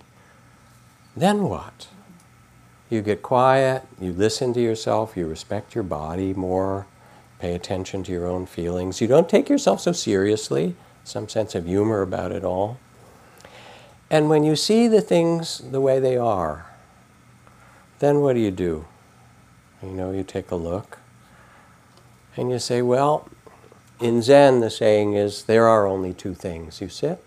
[1.15, 1.87] Then what?
[2.89, 6.87] You get quiet, you listen to yourself, you respect your body more,
[7.39, 8.99] pay attention to your own feelings.
[8.99, 12.79] You don't take yourself so seriously, some sense of humor about it all.
[14.09, 16.65] And when you see the things the way they are,
[17.99, 18.85] then what do you do?
[19.83, 20.99] You know, you take a look
[22.35, 23.29] and you say, well,
[23.99, 26.81] in Zen, the saying is there are only two things.
[26.81, 27.23] You sit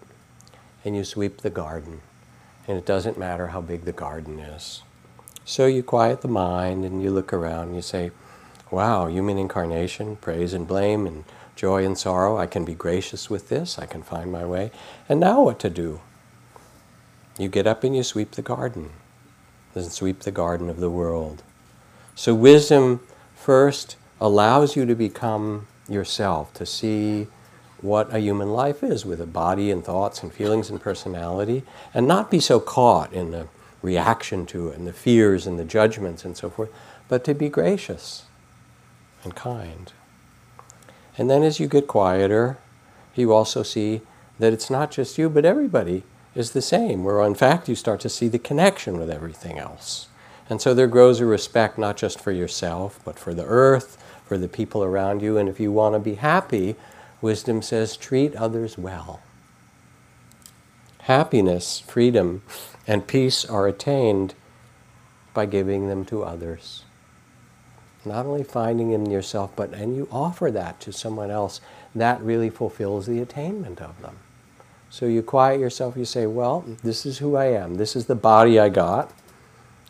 [0.85, 2.01] and you sweep the garden,
[2.66, 4.83] and it doesn't matter how big the garden is.
[5.45, 8.11] So you quiet the mind and you look around and you say,
[8.71, 12.38] wow, human incarnation, praise and blame and joy and sorrow.
[12.38, 13.79] I can be gracious with this.
[13.79, 14.71] I can find my way.
[15.09, 16.01] And now what to do?
[17.38, 18.90] You get up and you sweep the garden.
[19.75, 21.42] Then sweep the garden of the world.
[22.14, 23.01] So wisdom
[23.35, 27.27] first allows you to become yourself, to see
[27.81, 32.07] what a human life is with a body and thoughts and feelings and personality, and
[32.07, 33.49] not be so caught in the
[33.81, 36.71] reaction to it and the fears and the judgments and so forth,
[37.09, 38.25] but to be gracious
[39.25, 39.92] and kind.
[41.18, 42.59] And then as you get quieter,
[43.16, 44.03] you also see
[44.38, 48.01] that it's not just you, but everybody is the same, where in fact you start
[48.01, 50.09] to see the connection with everything else.
[50.49, 54.37] And so there grows a respect not just for yourself, but for the earth, for
[54.38, 55.38] the people around you.
[55.38, 56.77] And if you want to be happy,
[57.21, 59.21] wisdom says treat others well.
[61.03, 62.42] Happiness, freedom,
[62.87, 64.35] and peace are attained
[65.35, 66.85] by giving them to others.
[68.05, 71.61] Not only finding in yourself, but and you offer that to someone else,
[71.95, 74.18] that really fulfills the attainment of them.
[74.93, 78.15] So you quiet yourself, you say, Well, this is who I am, this is the
[78.15, 79.11] body I got.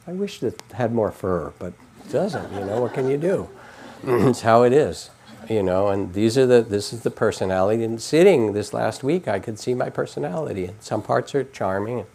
[0.06, 3.48] I wish it had more fur, but it doesn't, you know, what can you do?
[4.04, 5.10] it's how it is
[5.48, 9.26] you know and these are the this is the personality and sitting this last week
[9.26, 12.06] i could see my personality and some parts are charming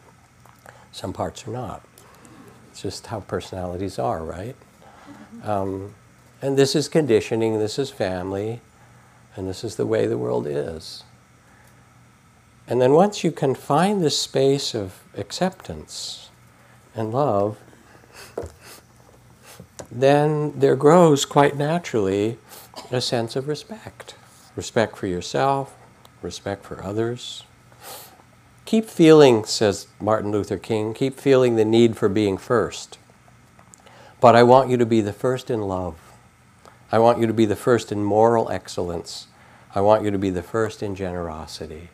[0.97, 1.83] some parts are not.
[2.71, 4.55] It's just how personalities are, right?
[5.43, 5.93] Um,
[6.41, 8.61] and this is conditioning, this is family,
[9.35, 11.03] and this is the way the world is.
[12.67, 16.27] And then once you can find this space of acceptance,
[16.97, 17.57] and love,
[19.91, 22.37] then there grows quite naturally
[22.91, 24.15] a sense of respect.
[24.55, 25.75] Respect for yourself,
[26.21, 27.43] respect for others.
[28.65, 32.97] Keep feeling, says Martin Luther King, keep feeling the need for being first.
[34.19, 35.95] But I want you to be the first in love.
[36.91, 39.27] I want you to be the first in moral excellence.
[39.75, 41.89] I want you to be the first in generosity.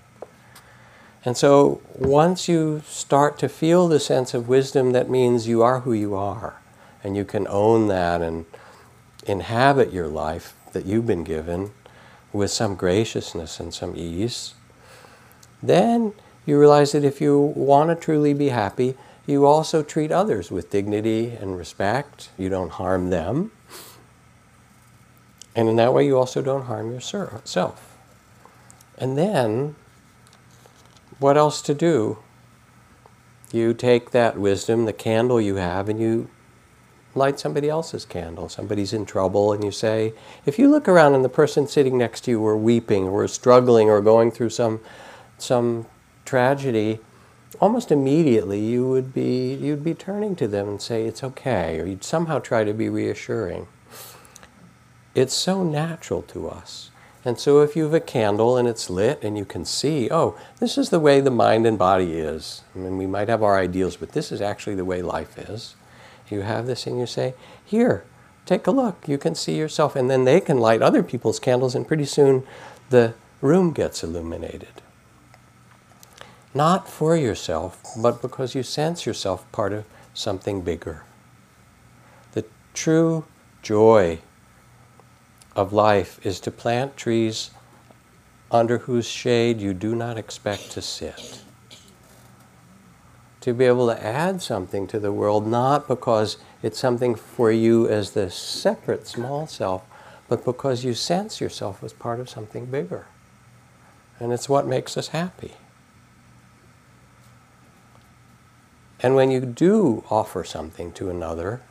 [1.26, 5.82] And so once you start to feel the sense of wisdom, that means you are
[5.82, 6.62] who you are.
[7.04, 8.46] And you can own that and
[9.26, 11.72] inhabit your life that you've been given
[12.34, 14.54] with some graciousness and some ease.
[15.62, 16.14] Then
[16.46, 20.70] you realize that if you want to truly be happy, you also treat others with
[20.70, 22.30] dignity and respect.
[22.38, 23.52] You don't harm them.
[25.56, 27.98] And in that way, you also don't harm yourself.
[28.98, 29.76] And then
[31.24, 32.18] what else to do?
[33.54, 36.30] You take that wisdom, the candle you have, and you
[37.16, 38.50] light somebody else's candle.
[38.50, 40.14] Somebody's in trouble, and you say,
[40.46, 43.90] if you look around and the person sitting next to you were weeping or struggling
[43.90, 44.82] or going through some,
[45.38, 45.86] some
[46.26, 47.00] tragedy,
[47.62, 51.86] almost immediately you would be you'd be turning to them and say it's okay, or
[51.86, 53.68] you'd somehow try to be reassuring.
[55.16, 56.90] It's so natural to us.
[57.26, 60.38] And so if you have a candle and it's lit and you can see, oh,
[60.60, 62.64] this is the way the mind and body is.
[62.76, 65.76] I mean, we might have our ideals, but this is actually the way life is.
[66.30, 67.34] You have this and you say,
[67.64, 68.04] here,
[68.46, 69.08] take a look.
[69.08, 69.96] You can see yourself.
[69.96, 72.44] And then they can light other people's candles, and pretty soon
[72.90, 74.82] the room gets illuminated.
[76.54, 81.04] Not for yourself, but because you sense yourself part of something bigger.
[82.34, 83.26] The true
[83.62, 84.20] joy
[85.56, 87.52] of life is to plant trees
[88.52, 91.42] under whose shade you do not expect to sit.
[93.42, 97.88] To be able to add something to the world, not because it's something for you
[97.88, 99.84] as the separate small self,
[100.28, 103.08] but because you sense yourself as part of something bigger.
[104.20, 105.54] And it's what makes us happy.
[109.02, 111.62] And when you do offer something to another,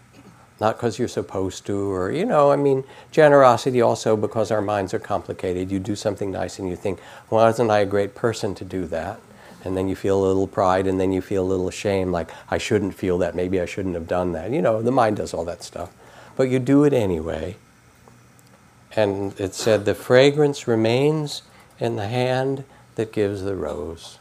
[0.60, 4.94] not because you're supposed to, or, you know, I mean, generosity also because our minds
[4.94, 5.70] are complicated.
[5.70, 8.86] You do something nice and you think, well, isn't I a great person to do
[8.86, 9.20] that?
[9.64, 12.30] And then you feel a little pride and then you feel a little shame, like,
[12.50, 13.34] I shouldn't feel that.
[13.34, 14.50] Maybe I shouldn't have done that.
[14.50, 15.92] You know, the mind does all that stuff.
[16.36, 17.56] But you do it anyway.
[18.94, 21.42] And it said, the fragrance remains
[21.78, 22.64] in the hand
[22.96, 24.18] that gives the rose.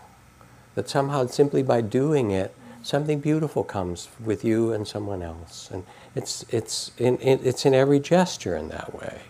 [0.75, 5.69] That somehow, simply by doing it, something beautiful comes with you and someone else.
[5.71, 9.21] And it's, it's, in, it's in every gesture in that way.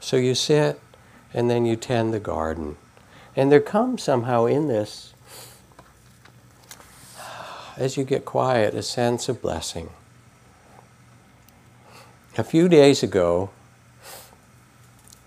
[0.00, 0.80] So you sit
[1.32, 2.76] and then you tend the garden.
[3.36, 5.14] And there comes somehow in this,
[7.76, 9.90] as you get quiet, a sense of blessing.
[12.36, 13.50] A few days ago,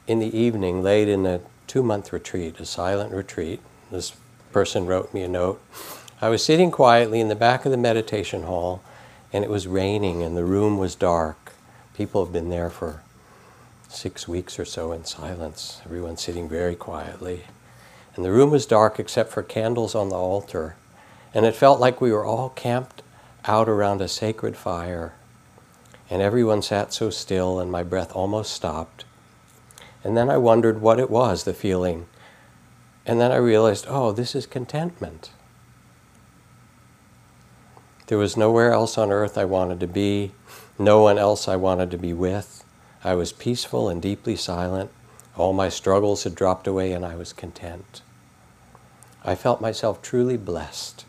[0.07, 4.13] in the evening, late in a two month retreat, a silent retreat, this
[4.51, 5.61] person wrote me a note.
[6.23, 8.81] I was sitting quietly in the back of the meditation hall
[9.33, 11.51] and it was raining and the room was dark.
[11.97, 13.01] People have been there for
[13.89, 17.41] six weeks or so in silence, everyone sitting very quietly.
[18.15, 20.77] And the room was dark except for candles on the altar.
[21.33, 23.01] And it felt like we were all camped
[23.43, 25.15] out around a sacred fire.
[26.09, 29.03] And everyone sat so still, and my breath almost stopped.
[30.05, 32.05] And then I wondered what it was, the feeling.
[33.05, 35.31] And then I realized, oh, this is contentment.
[38.07, 40.33] There was nowhere else on earth I wanted to be,
[40.77, 42.65] no one else I wanted to be with.
[43.03, 44.91] I was peaceful and deeply silent.
[45.37, 48.01] All my struggles had dropped away and I was content.
[49.23, 51.05] I felt myself truly blessed.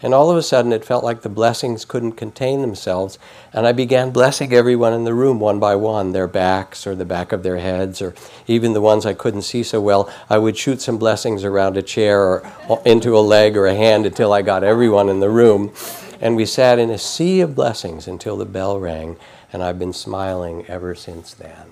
[0.00, 3.18] And all of a sudden, it felt like the blessings couldn't contain themselves.
[3.52, 7.04] And I began blessing everyone in the room one by one their backs, or the
[7.04, 8.14] back of their heads, or
[8.46, 10.08] even the ones I couldn't see so well.
[10.30, 14.06] I would shoot some blessings around a chair or into a leg or a hand
[14.06, 15.72] until I got everyone in the room.
[16.20, 19.16] And we sat in a sea of blessings until the bell rang,
[19.52, 21.66] and I've been smiling ever since then.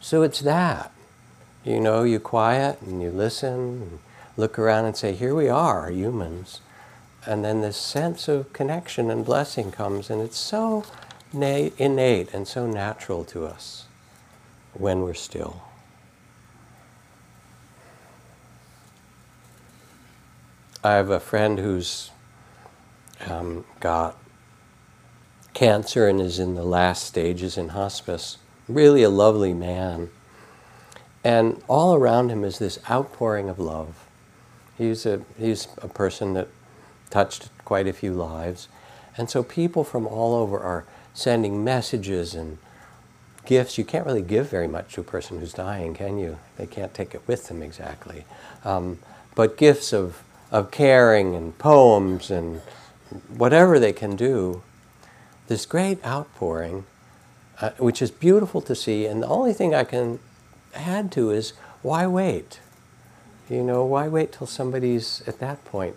[0.00, 0.92] So it's that.
[1.64, 4.00] You know, you quiet and you listen,
[4.36, 6.60] look around and say, Here we are, humans.
[7.26, 10.84] And then this sense of connection and blessing comes, and it's so
[11.32, 13.86] innate and so natural to us
[14.74, 15.62] when we're still.
[20.82, 22.10] I have a friend who's
[23.26, 24.18] um, got
[25.54, 28.36] cancer and is in the last stages in hospice.
[28.68, 30.10] Really a lovely man.
[31.22, 34.03] And all around him is this outpouring of love.
[34.76, 36.48] He's a, he's a person that
[37.10, 38.68] touched quite a few lives.
[39.16, 42.58] And so people from all over are sending messages and
[43.46, 43.78] gifts.
[43.78, 46.38] You can't really give very much to a person who's dying, can you?
[46.56, 48.24] They can't take it with them exactly.
[48.64, 48.98] Um,
[49.34, 52.60] but gifts of, of caring and poems and
[53.28, 54.62] whatever they can do,
[55.46, 56.84] this great outpouring,
[57.60, 59.06] uh, which is beautiful to see.
[59.06, 60.18] And the only thing I can
[60.74, 61.52] add to is
[61.82, 62.60] why wait?
[63.48, 65.96] You know, why wait till somebody's at that point?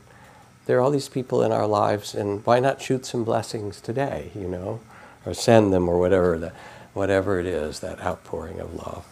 [0.66, 4.32] There are all these people in our lives, and why not shoot some blessings today,
[4.36, 4.82] you know,
[5.26, 6.52] or send them or whatever, the,
[6.94, 9.06] whatever it is, that outpouring of love.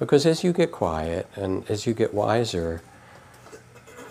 [0.00, 2.82] Because as you get quiet and as you get wiser,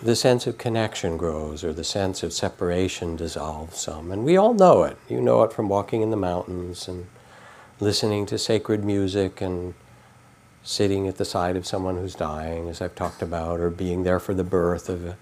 [0.02, 4.12] the sense of connection grows or the sense of separation dissolves some.
[4.12, 4.96] And we all know it.
[5.08, 7.06] You know it from walking in the mountains and
[7.80, 9.74] listening to sacred music and
[10.62, 14.20] sitting at the side of someone who's dying, as I've talked about, or being there
[14.20, 15.16] for the birth of a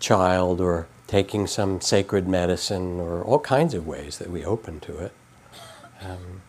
[0.00, 4.98] child, or taking some sacred medicine, or all kinds of ways that we open to
[4.98, 5.12] it.
[6.02, 6.42] Um,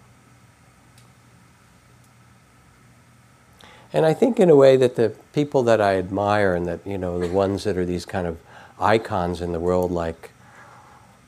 [3.93, 6.97] And I think in a way that the people that I admire and that, you
[6.97, 8.37] know, the ones that are these kind of
[8.79, 10.31] icons in the world like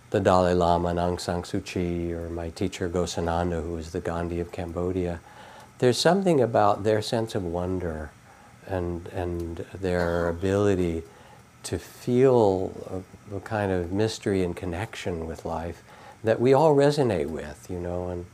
[0.09, 4.01] the Dalai Lama and Aung San Suu Kyi or my teacher Ghosananda, who is the
[4.01, 5.21] Gandhi of Cambodia,
[5.79, 8.11] there's something about their sense of wonder
[8.67, 11.03] and, and their ability
[11.63, 15.83] to feel a, a kind of mystery and connection with life
[16.23, 18.25] that we all resonate with, you know, and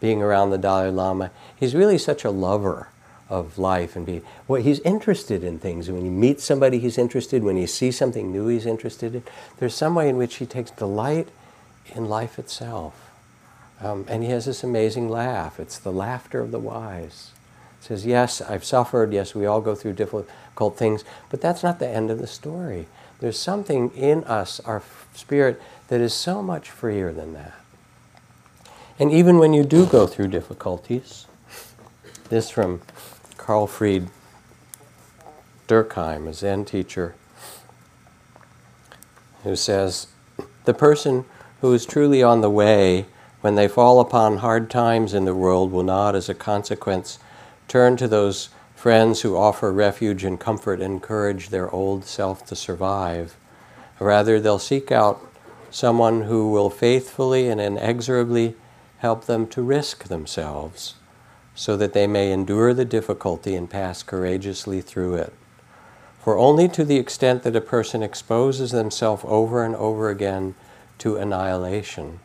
[0.00, 2.88] being around the Dalai Lama, he's really such a lover
[3.28, 5.90] of life and be well he's interested in things.
[5.90, 9.22] When he meets somebody he's interested when he sees something new he's interested in
[9.58, 11.28] there's some way in which he takes delight
[11.94, 13.11] in life itself
[13.82, 15.58] um, and he has this amazing laugh.
[15.58, 17.30] It's the laughter of the wise.
[17.80, 19.12] Says yes i've suffered.
[19.12, 21.04] Yes we all go through difficult things.
[21.30, 22.86] But that's not the end of the story.
[23.18, 24.82] There's something in us our
[25.14, 27.54] spirit that is so much freer than that.
[28.98, 31.26] And even when you do go through difficulties
[32.32, 32.80] this from
[33.36, 34.08] Carl Fried
[35.68, 37.14] Durkheim, a Zen teacher,
[39.42, 40.06] who says,
[40.64, 41.26] The person
[41.60, 43.04] who is truly on the way
[43.42, 47.18] when they fall upon hard times in the world will not, as a consequence,
[47.66, 52.54] turn to those friends who offer refuge and comfort and encourage their old self to
[52.54, 53.36] survive.
[53.98, 55.20] Rather, they'll seek out
[55.70, 58.54] someone who will faithfully and inexorably
[58.98, 60.94] help them to risk themselves
[61.54, 65.32] so that they may endure the difficulty and pass courageously through it.
[66.20, 70.54] For only to the extent that a person exposes themselves over and over again
[70.98, 72.20] to annihilation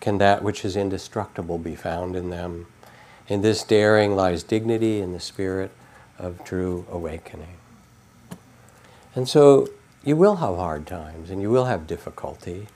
[0.00, 2.66] can that which is indestructible be found in them.
[3.28, 5.70] In this daring lies dignity in the spirit
[6.18, 7.56] of true awakening.
[9.14, 9.68] And so
[10.04, 12.68] you will have hard times and you will have difficulty.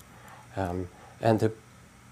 [0.57, 0.89] Um,
[1.21, 1.53] and the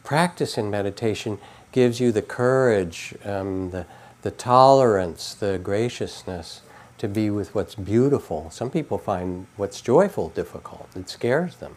[0.04, 1.38] practice in meditation
[1.72, 3.86] gives you the courage, um, the,
[4.22, 6.62] the tolerance, the graciousness
[6.98, 8.50] to be with what's beautiful.
[8.50, 11.76] Some people find what's joyful difficult, it scares them.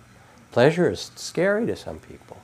[0.51, 2.37] Pleasure is scary to some people.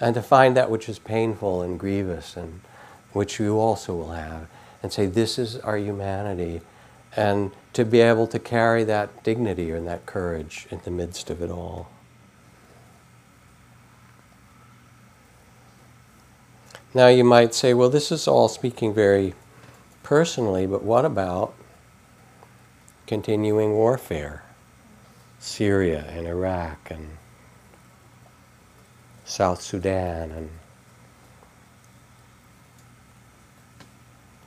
[0.00, 2.60] And to find that which is painful and grievous and
[3.12, 4.46] which you also will have,
[4.82, 6.60] and say, This is our humanity.
[7.14, 11.40] And to be able to carry that dignity and that courage in the midst of
[11.40, 11.88] it all.
[16.96, 19.34] Now you might say, well, this is all speaking very
[20.02, 21.52] personally, but what about
[23.06, 24.44] continuing warfare?
[25.38, 27.18] Syria and Iraq and
[29.26, 30.48] South Sudan and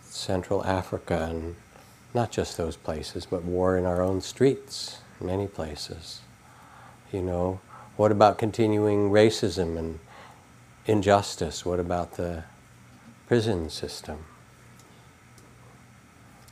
[0.01, 1.57] Central Africa and
[2.13, 6.21] not just those places, but war in our own streets, many places.
[7.11, 7.59] You know,
[7.97, 9.99] what about continuing racism and
[10.85, 11.65] injustice?
[11.65, 12.45] What about the
[13.27, 14.23] prison system?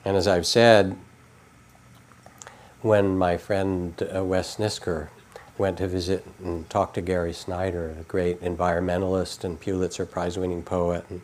[0.04, 0.98] And as I've said,
[2.82, 5.08] when my friend uh, Wes Nisker
[5.58, 10.64] went to visit and talk to Gary Snyder, a great environmentalist and Pulitzer Prize winning
[10.64, 11.22] poet, and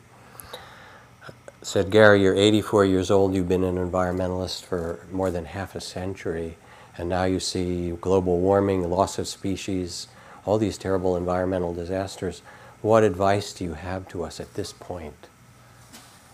[1.61, 5.81] said, Gary, you're 84 years old, you've been an environmentalist for more than half a
[5.81, 6.57] century,
[6.97, 10.07] and now you see global warming, loss of species,
[10.45, 12.41] all these terrible environmental disasters.
[12.81, 15.27] What advice do you have to us at this point?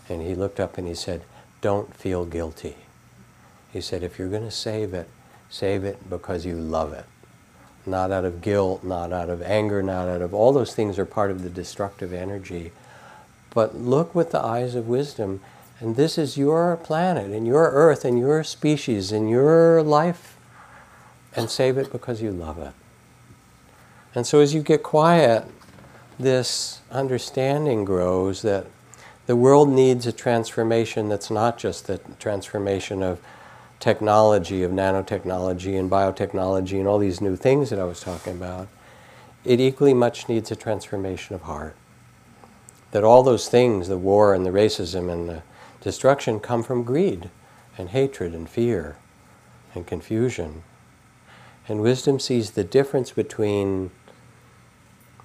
[0.08, 1.22] And he looked up and he said,
[1.60, 2.76] Don't feel guilty.
[3.72, 5.08] He said, If you're going to save it,
[5.48, 7.04] save it because you love it.
[7.90, 11.06] Not out of guilt, not out of anger, not out of all those things are
[11.06, 12.72] part of the destructive energy.
[13.52, 15.40] But look with the eyes of wisdom
[15.80, 20.36] And this is your planet and your earth and your species and your life.
[21.34, 22.72] And save it because you love it.
[24.14, 25.44] And so as you get quiet,
[26.18, 28.66] this understanding grows that
[29.26, 33.20] the world needs a transformation that's not just the transformation of
[33.80, 38.68] technology, of nanotechnology and biotechnology and all these new things that I was talking about.
[39.44, 41.74] It equally much needs a transformation of heart.
[42.92, 45.42] That all those things, the war and the racism and the
[45.80, 47.30] destruction, come from greed
[47.78, 48.96] and hatred and fear
[49.74, 50.62] and confusion.
[51.66, 53.90] And wisdom sees the difference between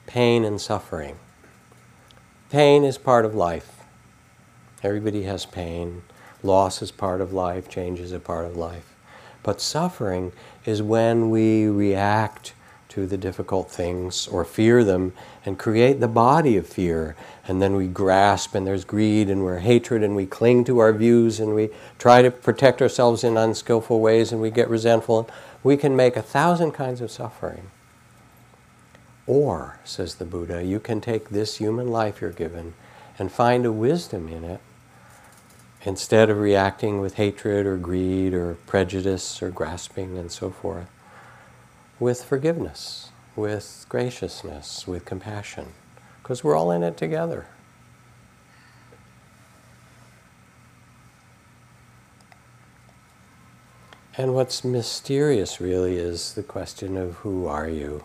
[0.06, 1.18] pain and suffering.
[2.50, 3.84] Pain is part of life.
[4.84, 6.04] Everybody has pain.
[6.46, 7.68] Loss is part of life.
[7.68, 8.94] Change is a part of life.
[9.42, 10.32] But suffering
[10.64, 12.54] is when we react
[12.90, 15.12] to the difficult things or fear them
[15.44, 17.16] and create the body of fear.
[17.48, 20.94] And then we grasp, and there's greed, and we're hatred, and we cling to our
[20.94, 21.70] views, and we
[22.00, 25.30] try to protect ourselves in unskillful ways, and we get resentful.
[25.62, 27.70] We can make a thousand kinds of suffering.
[29.28, 32.76] Or, says the Buddha, you can take this human life you're given
[33.18, 34.62] and find a wisdom in it
[35.86, 40.90] instead of reacting with hatred or greed or prejudice or grasping and so forth,
[42.00, 45.68] with forgiveness, with graciousness, with compassion,
[46.22, 47.46] because we're all in it together.
[54.18, 58.04] And what's mysterious really is the question of who are you?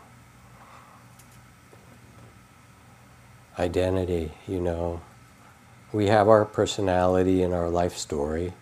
[3.59, 5.01] Identity, you know,
[5.93, 8.53] we have our personality and our life story,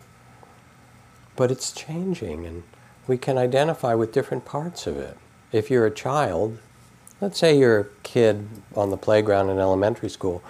[1.36, 2.62] but it's changing and
[3.06, 5.16] we can identify with different parts of it.
[5.52, 6.58] If you're a child,
[7.20, 10.42] let's say you're a kid on the playground in elementary school,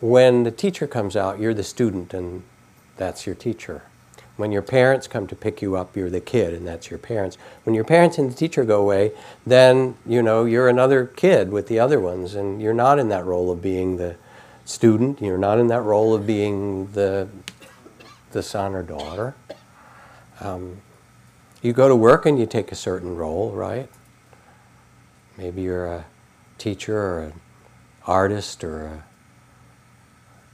[0.00, 2.42] when the teacher comes out, you're the student and
[2.96, 3.82] that's your teacher.
[4.36, 7.38] When your parents come to pick you up, you're the kid and that's your parents.
[7.62, 9.12] When your parents and the teacher go away,
[9.46, 13.24] then you know you're another kid with the other ones and you're not in that
[13.24, 14.16] role of being the
[14.64, 15.20] student.
[15.20, 17.28] You're not in that role of being the,
[18.32, 19.34] the son or daughter.
[20.40, 20.80] Um,
[21.62, 23.88] you go to work and you take a certain role, right?
[25.36, 26.04] Maybe you're a
[26.58, 27.40] teacher or an
[28.06, 29.04] artist or a,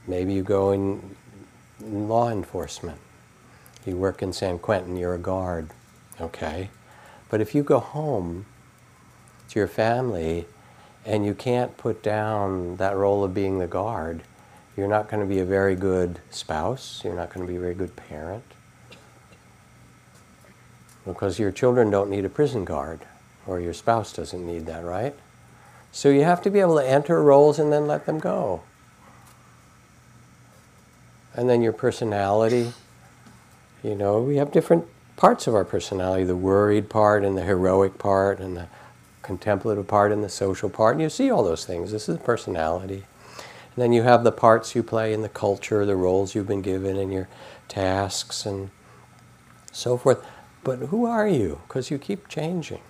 [0.07, 1.15] maybe you go in,
[1.79, 2.99] in law enforcement.
[3.85, 5.69] You work in San Quentin, you're a guard,
[6.19, 6.69] okay?
[7.29, 8.45] But if you go home
[9.49, 10.45] to your family
[11.05, 14.21] and you can't put down that role of being the guard,
[14.77, 17.59] you're not going to be a very good spouse, you're not going to be a
[17.59, 18.43] very good parent.
[21.05, 23.01] Because your children don't need a prison guard,
[23.47, 25.15] or your spouse doesn't need that, right?
[25.91, 28.61] So you have to be able to enter roles and then let them go.
[31.33, 32.73] And then your personality,
[33.83, 34.85] you know, we have different
[35.15, 38.67] parts of our personality the worried part and the heroic part and the
[39.21, 41.91] contemplative part and the social part, and you see all those things.
[41.91, 43.05] This is personality.
[43.75, 46.61] And then you have the parts you play in the culture, the roles you've been
[46.61, 47.29] given, and your
[47.67, 48.69] tasks, and
[49.71, 50.25] so forth.
[50.63, 51.61] But who are you?
[51.67, 52.81] Because you keep changing.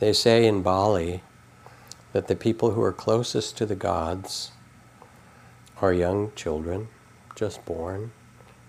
[0.00, 1.22] They say in Bali
[2.12, 4.52] that the people who are closest to the gods
[5.80, 6.88] are young children,
[7.34, 8.12] just born,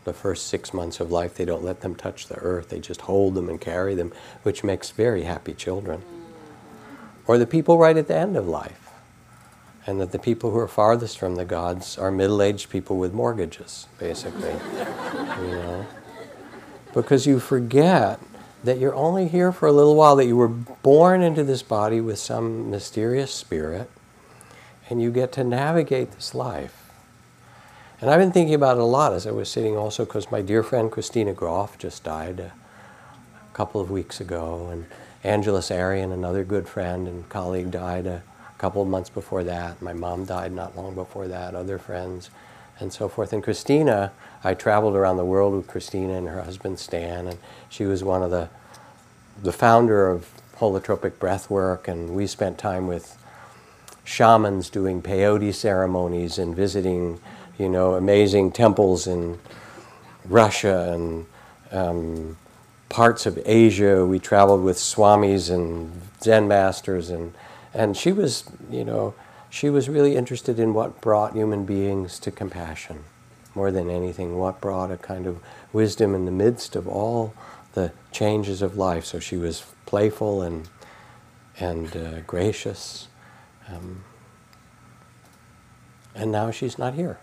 [0.03, 2.69] the first six months of life, they don't let them touch the earth.
[2.69, 6.03] They just hold them and carry them, which makes very happy children.
[7.27, 8.89] Or the people right at the end of life.
[9.85, 13.13] And that the people who are farthest from the gods are middle aged people with
[13.13, 14.51] mortgages, basically.
[15.41, 15.85] you know?
[16.93, 18.19] Because you forget
[18.63, 22.01] that you're only here for a little while, that you were born into this body
[22.01, 23.89] with some mysterious spirit,
[24.89, 26.78] and you get to navigate this life
[28.01, 30.41] and I've been thinking about it a lot as I was sitting also because my
[30.41, 34.85] dear friend Christina Grof just died uh, a couple of weeks ago, and
[35.23, 38.19] Angeles Arrien, another good friend and colleague, died uh,
[38.55, 39.81] a couple of months before that.
[39.81, 42.29] My mom died not long before that, other friends,
[42.79, 43.33] and so forth.
[43.33, 44.13] And Christina,
[44.45, 47.37] I traveled around the world with Christina and her husband Stan, and
[47.67, 48.49] she was one of the
[49.41, 53.17] the founder of holotropic breath work, and we spent time with
[54.03, 57.19] shamans doing peyote ceremonies and visiting
[57.59, 59.37] you know, amazing temples in
[60.25, 61.25] Russia and
[61.71, 62.37] um,
[62.87, 64.05] parts of Asia.
[64.05, 67.33] We traveled with swamis and Zen masters, and
[67.73, 69.13] and she was, you know,
[69.49, 73.03] she was really interested in what brought human beings to compassion,
[73.53, 74.37] more than anything.
[74.37, 75.39] What brought a kind of
[75.73, 77.33] wisdom in the midst of all
[77.73, 79.05] the changes of life.
[79.05, 80.69] So she was playful and
[81.59, 83.09] and uh, gracious.
[83.67, 84.03] Um,
[86.15, 87.19] and now she's not here.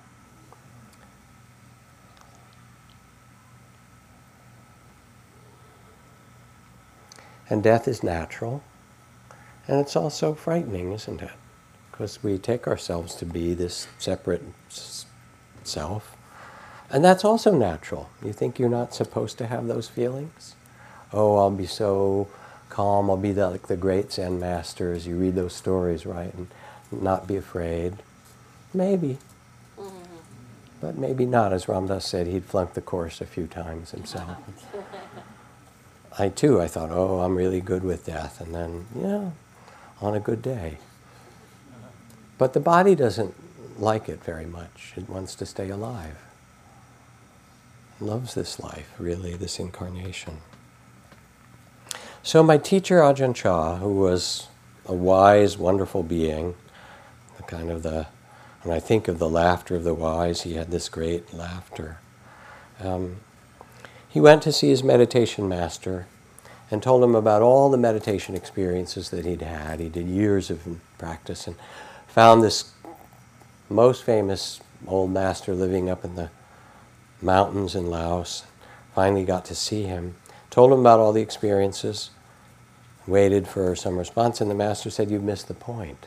[7.49, 8.63] And death is natural.
[9.69, 11.31] And it's also frightening, isn't it?
[11.91, 14.43] Because we take ourselves to be this separate
[15.65, 16.17] self.
[16.91, 18.11] And that's also natural.
[18.23, 20.55] You think you're not supposed to have those feelings?
[21.13, 22.29] Oh, I'll be so
[22.69, 25.07] calm, I'll be the, like the great Zen masters.
[25.07, 26.33] You read those stories, right?
[26.35, 26.49] And
[26.93, 27.95] not be afraid.
[28.73, 29.19] Maybe.
[29.79, 30.17] Mm-hmm.
[30.81, 31.53] But maybe not.
[31.53, 34.37] As Ram Dass said, he'd flunked the course a few times himself.
[36.19, 38.41] I too, I thought, oh, I'm really good with death.
[38.41, 39.31] And then, yeah,
[40.01, 40.79] on a good day.
[42.39, 43.35] But the body doesn't
[43.79, 44.95] like it very much.
[44.97, 46.17] It wants to stay alive.
[48.01, 50.39] It loves this life, really, this incarnation.
[52.23, 54.49] So my teacher Ajahn Chah, who was
[54.87, 56.55] a wise, wonderful being,
[57.37, 58.07] the kind of the,
[58.63, 61.99] when I think of the laughter of the wise, he had this great laughter.
[62.81, 63.19] Um,
[64.17, 66.07] he went to see his meditation master
[66.71, 69.79] and told him about all the meditation experiences that he'd had.
[69.79, 71.55] He did years of practice and
[72.09, 72.73] found this
[73.69, 76.31] most famous old master living up in the
[77.21, 78.45] mountains in Laos.
[78.95, 80.15] Finally got to see him.
[80.49, 82.09] Told him about all the experiences.
[83.07, 86.07] Waited for some response, and the master said, You've missed the point.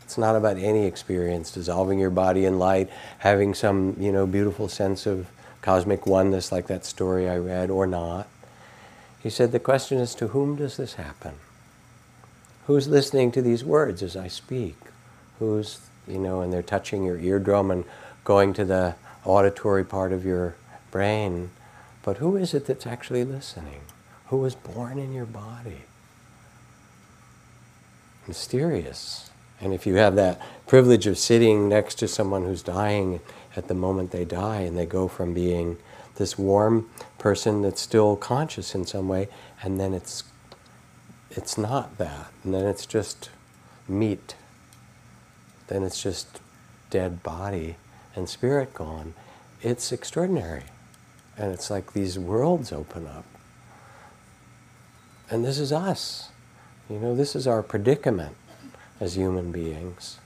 [0.00, 2.88] It's not about any experience, dissolving your body in light,
[3.18, 5.26] having some, you know, beautiful sense of
[5.62, 8.28] cosmic oneness like that story I read, or not.
[9.22, 11.34] He said, The question is to whom does this happen?
[12.66, 14.76] Who's listening to these words as I speak?
[15.38, 17.84] Who's, you know, and they're touching your eardrum and
[18.24, 20.56] going to the auditory part of your
[20.90, 21.50] brain.
[22.02, 23.80] But who is it that's actually listening?
[24.26, 25.82] Who was born in your body?
[28.26, 29.30] Mysterious.
[29.60, 33.20] And if you have that privilege of sitting next to someone who's dying
[33.56, 35.78] at the moment they die, and they go from being
[36.16, 36.88] this warm
[37.18, 39.28] person that's still conscious in some way,
[39.62, 40.24] and then it's
[41.30, 43.30] it's not that, and then it's just
[43.88, 44.34] meat.
[45.68, 46.40] Then it's just
[46.90, 47.76] dead body
[48.14, 49.14] and spirit gone.
[49.62, 50.64] It's extraordinary,
[51.38, 53.24] and it's like these worlds open up.
[55.30, 56.28] And this is us.
[56.90, 58.36] You know, this is our predicament
[59.00, 60.18] as human beings.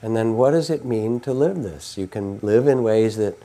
[0.00, 1.98] And then what does it mean to live this?
[1.98, 3.36] You can live in ways that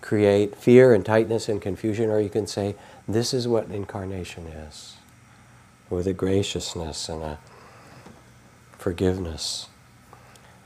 [0.00, 2.74] create fear and tightness and confusion, or you can say,
[3.06, 4.96] this is what incarnation is,
[5.88, 7.38] with a graciousness and a
[8.78, 9.68] forgiveness.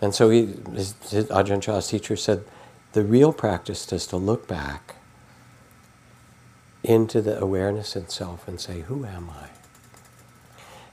[0.01, 2.45] And so he, his, his, Ajahn Chah's teacher said,
[2.93, 4.97] the real practice is to look back
[6.83, 9.49] into the awareness itself and say, who am I?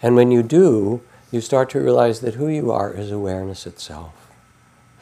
[0.02, 4.23] And when you do, you start to realize that who you are is awareness itself,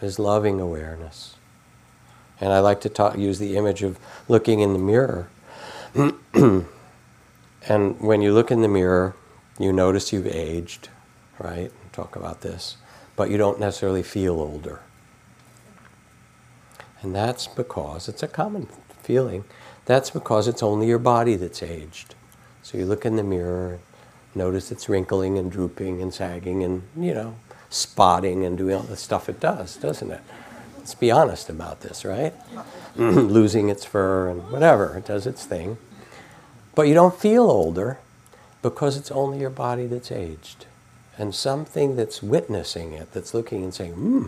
[0.01, 1.35] is loving awareness.
[2.39, 5.29] And I like to talk, use the image of looking in the mirror.
[6.33, 6.65] and
[7.99, 9.15] when you look in the mirror,
[9.59, 10.89] you notice you've aged,
[11.37, 11.71] right?
[11.93, 12.77] Talk about this.
[13.15, 14.81] But you don't necessarily feel older.
[17.01, 18.67] And that's because it's a common
[19.03, 19.43] feeling.
[19.85, 22.15] That's because it's only your body that's aged.
[22.63, 23.79] So you look in the mirror,
[24.33, 27.35] notice it's wrinkling and drooping and sagging and, you know,
[27.71, 30.21] spotting and doing all the stuff it does, doesn't it?
[30.77, 32.33] Let's be honest about this, right?
[32.95, 35.77] Losing its fur and whatever, it does its thing.
[36.75, 37.97] But you don't feel older
[38.61, 40.65] because it's only your body that's aged.
[41.17, 44.25] And something that's witnessing it, that's looking and saying, hmm,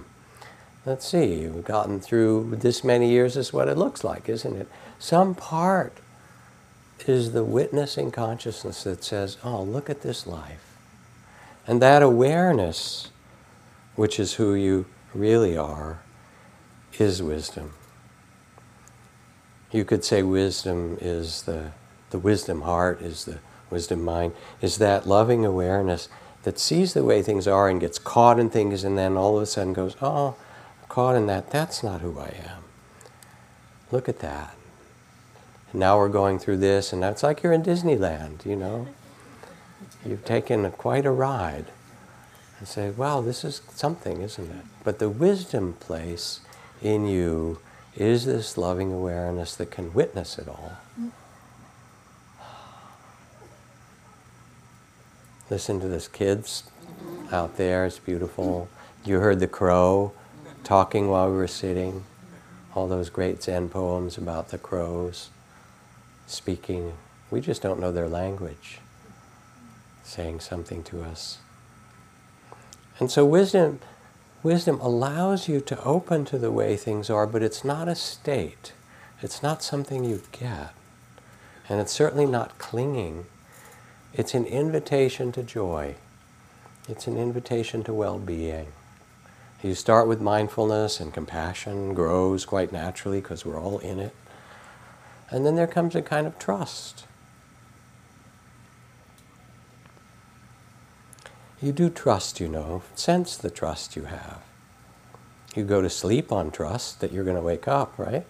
[0.86, 4.68] let's see, you've gotten through this many years, is what it looks like, isn't it?
[5.00, 5.98] Some part
[7.08, 10.78] is the witnessing consciousness that says, oh, look at this life.
[11.66, 13.10] And that awareness,
[13.96, 16.00] which is who you really are,
[16.98, 17.74] is wisdom.
[19.72, 21.72] You could say wisdom is the,
[22.12, 23.40] the wisdom heart, is the
[23.70, 26.08] wisdom mind, is that loving awareness
[26.44, 29.44] that sees the way things are and gets caught in things and then all of
[29.44, 30.36] a sudden goes, oh,
[30.90, 32.64] caught in that, that's not who I am.
[33.92, 34.56] Look at that.
[35.72, 38.88] And now we're going through this, and that's like you're in Disneyland, you know.
[40.06, 41.66] You've taken a, quite a ride.
[42.64, 44.66] And say, wow, this is something, isn't it?
[44.86, 46.40] But the wisdom place
[46.82, 47.60] in you
[47.98, 50.78] is this loving awareness that can witness it all.
[55.50, 56.64] Listen to this, kids
[57.34, 58.70] out there, it's beautiful.
[59.04, 60.14] You heard the crow
[60.64, 62.06] talking while we were sitting,
[62.74, 65.32] all those great Zen poems about the crows
[66.28, 66.94] speaking.
[67.30, 68.80] We just don't know their language,
[70.06, 71.40] saying something to us.
[73.00, 73.80] And so wisdom
[74.44, 78.74] wisdom allows you to open to the way things are, but it's not a state.
[79.22, 80.74] It's not something you get.
[81.70, 83.26] And it's certainly not clinging.
[84.14, 85.96] It's an invitation to joy.
[86.90, 88.68] It's an invitation to well being.
[89.64, 94.14] You start with mindfulness, and compassion grows quite naturally because we're all in it.
[95.30, 97.06] And then there comes a kind of trust.
[101.64, 104.42] You do trust, you know, sense the trust you have.
[105.56, 108.26] You go to sleep on trust that you're going to wake up, right?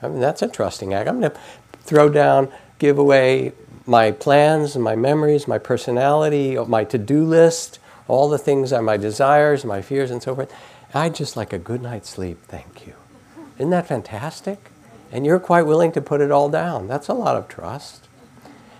[0.00, 1.08] I mean, that's a trusting act.
[1.08, 1.38] I'm going to
[1.80, 3.50] throw down, give away
[3.84, 8.80] my plans and my memories, my personality, my to do list, all the things are
[8.80, 10.54] my desires, my fears, and so forth.
[10.94, 12.94] I just like a good night's sleep, thank you.
[13.58, 14.70] Isn't that fantastic?
[15.10, 16.86] And you're quite willing to put it all down.
[16.86, 18.06] That's a lot of trust.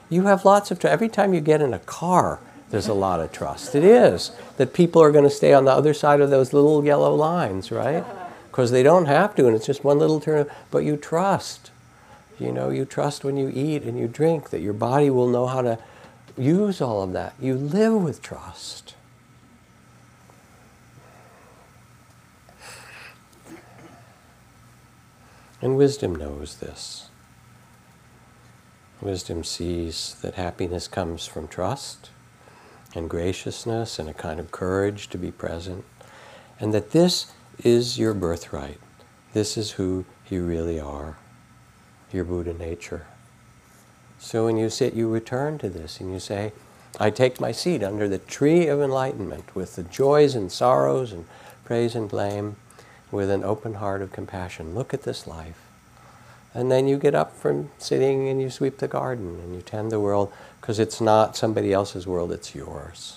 [0.09, 0.93] You have lots of trust.
[0.93, 2.39] Every time you get in a car,
[2.73, 3.75] there's a lot of trust.
[3.75, 6.83] It is that people are going to stay on the other side of those little
[6.85, 8.05] yellow lines, right?
[8.51, 10.47] Because they don't have to, and it's just one little turn.
[10.71, 11.71] But you trust.
[12.39, 15.47] You know, you trust when you eat and you drink that your body will know
[15.47, 15.79] how to
[16.37, 17.33] use all of that.
[17.41, 18.95] You live with trust.
[25.63, 27.09] And wisdom knows this.
[29.01, 32.11] Wisdom sees that happiness comes from trust
[32.95, 35.85] and graciousness and a kind of courage to be present,
[36.61, 37.33] and that this
[37.63, 38.79] is your birthright.
[39.33, 41.17] This is who you really are,
[42.13, 43.07] your Buddha nature.
[44.19, 46.53] So when you sit, you return to this and you say,
[47.01, 51.25] I take my seat under the tree of enlightenment with the joys and sorrows and
[51.65, 52.57] praise and blame
[53.11, 54.75] with an open heart of compassion.
[54.75, 55.61] Look at this life.
[56.55, 59.91] And then you get up from sitting and you sweep the garden and you tend
[59.91, 60.33] the world
[60.63, 63.17] because it's not somebody else's world, it's yours.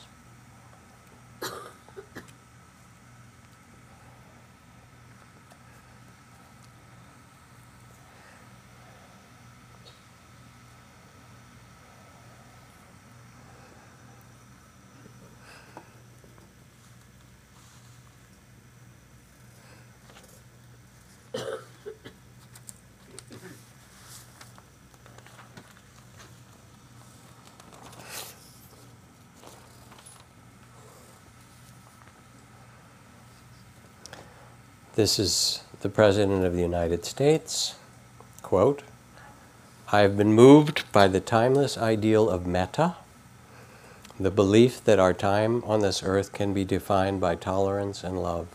[34.95, 37.75] This is the President of the United States.
[38.41, 38.81] Quote,
[39.91, 42.95] I have been moved by the timeless ideal of metta,
[44.17, 48.47] the belief that our time on this earth can be defined by tolerance and love.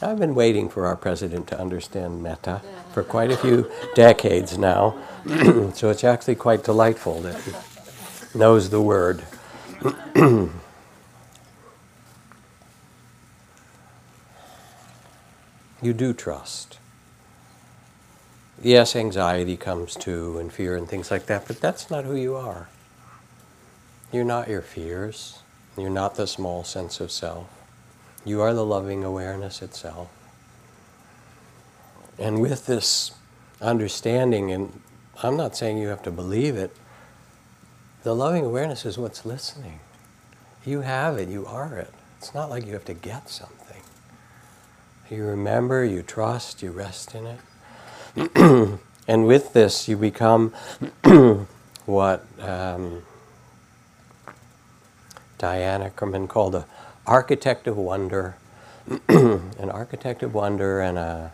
[0.00, 2.62] I've been waiting for our president to understand metta
[2.94, 4.96] for quite a few decades now,
[5.74, 7.52] so it's actually quite delightful that he
[8.38, 9.24] knows the word.
[15.82, 16.78] you do trust.
[18.62, 22.34] Yes, anxiety comes too, and fear and things like that, but that's not who you
[22.34, 22.68] are.
[24.12, 25.40] You're not your fears.
[25.76, 27.46] You're not the small sense of self.
[28.24, 30.08] You are the loving awareness itself.
[32.18, 33.12] And with this
[33.60, 34.80] understanding, and
[35.22, 36.74] I'm not saying you have to believe it,
[38.02, 39.80] the loving awareness is what's listening.
[40.64, 41.92] You have it, you are it.
[42.18, 43.57] It's not like you have to get something.
[45.10, 48.78] You remember, you trust, you rest in it.
[49.08, 50.52] and with this, you become
[51.86, 53.04] what um,
[55.38, 56.64] Diane Ackerman called an
[57.06, 58.36] architect of wonder,
[59.08, 61.30] an architect of wonder and an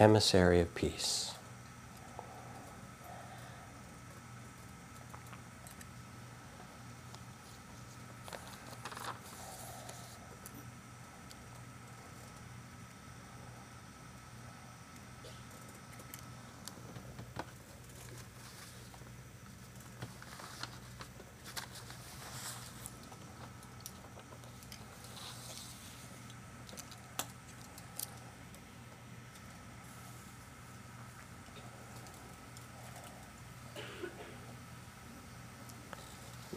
[0.00, 1.33] emissary of peace.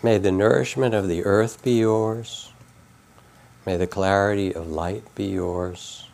[0.08, 2.54] May the nourishment of the earth be yours.
[3.66, 6.08] May the clarity of light be yours.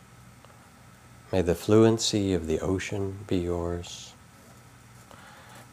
[1.30, 4.12] May the fluency of the ocean be yours.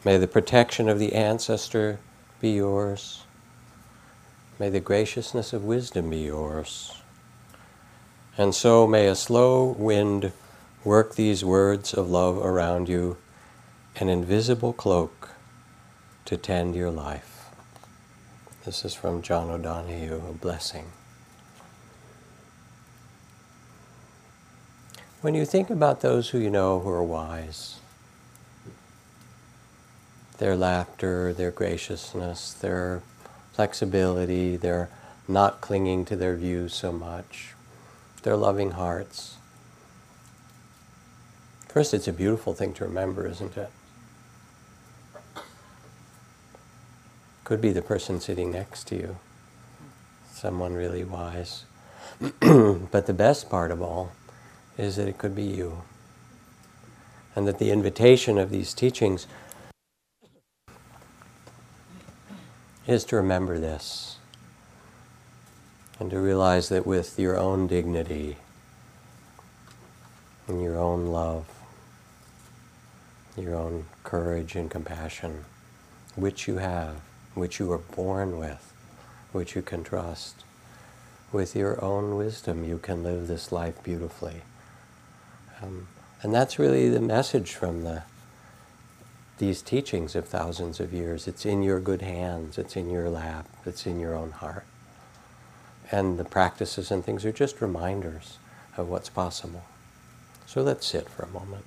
[0.06, 1.98] May the protection of the ancestor
[2.40, 3.24] be yours.
[4.60, 7.02] May the graciousness of wisdom be yours.
[8.38, 10.32] And so may a slow wind
[10.84, 13.18] work these words of love around you,
[13.96, 15.32] an invisible cloak
[16.26, 17.31] to tend your life.
[18.64, 20.92] This is from John O'Donohue, a blessing.
[25.22, 27.80] When you think about those who you know who are wise,
[30.38, 33.02] their laughter, their graciousness, their
[33.54, 34.90] flexibility, their
[35.28, 37.56] not clinging to their views so much,
[38.22, 39.38] their loving hearts.
[41.68, 43.72] First, it's a beautiful thing to remember, isn't it?
[47.44, 49.18] Could be the person sitting next to you,
[50.32, 51.66] someone really wise.
[52.20, 54.12] but the best part of all
[54.78, 55.84] is that it could be you.
[57.36, 59.26] And that the invitation of these teachings
[62.88, 64.18] is to remember this
[66.00, 68.38] and to realize that with your own dignity
[70.48, 71.48] and your own love,
[73.38, 75.46] your own courage and compassion,
[76.16, 76.96] which you have,
[77.34, 78.74] which you were born with,
[79.32, 80.44] which you can trust,
[81.32, 84.42] with your own wisdom, you can live this life beautifully.
[85.62, 85.88] Um,
[86.22, 88.04] and that's really the message from the
[89.38, 91.28] these teachings of thousands of years.
[91.28, 94.66] It's in your good hands, it's in your lap, it's in your own heart.
[95.92, 98.38] And the practices and things are just reminders
[98.78, 99.64] of what's possible.
[100.46, 101.66] So let's sit for a moment.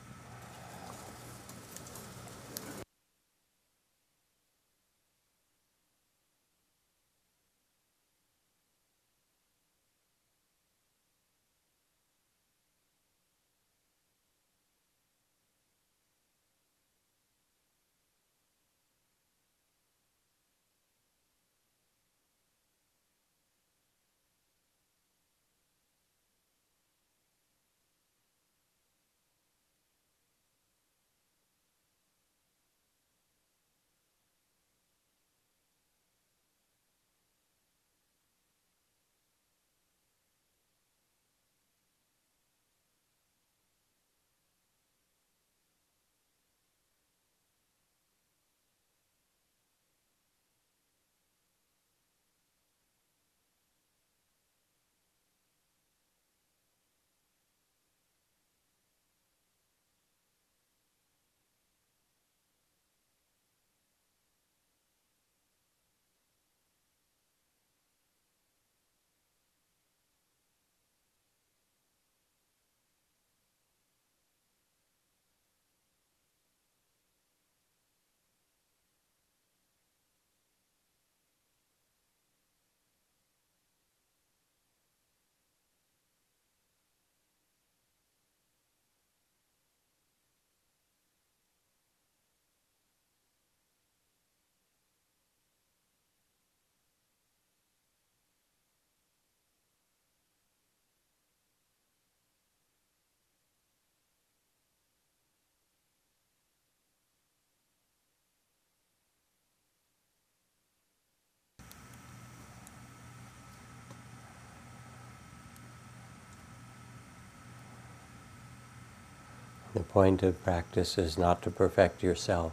[119.75, 122.53] The point of practice is not to perfect yourself,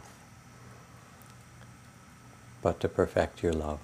[2.60, 3.78] but to perfect your love.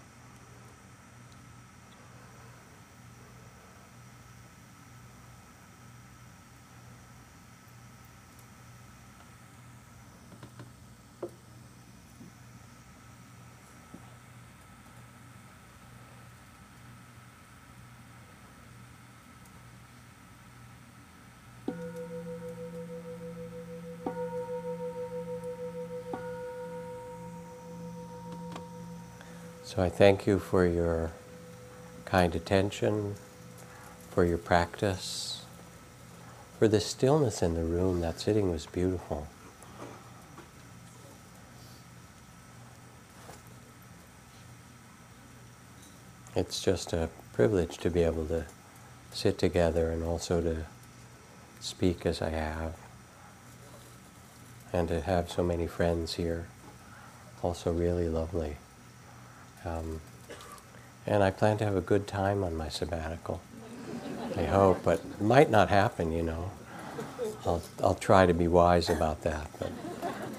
[29.79, 31.13] So I thank you for your
[32.05, 33.15] kind attention,
[34.11, 35.43] for your practice,
[36.59, 38.01] for the stillness in the room.
[38.01, 39.29] That sitting was beautiful.
[46.35, 48.47] It's just a privilege to be able to
[49.13, 50.67] sit together and also to
[51.61, 52.75] speak as I have,
[54.73, 56.49] and to have so many friends here.
[57.45, 58.57] Also, really lovely.
[59.65, 60.01] Um,
[61.07, 63.41] and I plan to have a good time on my sabbatical.
[64.37, 66.51] I hope, but it might not happen, you know.
[67.47, 69.73] I'll, I'll try to be wise about that, but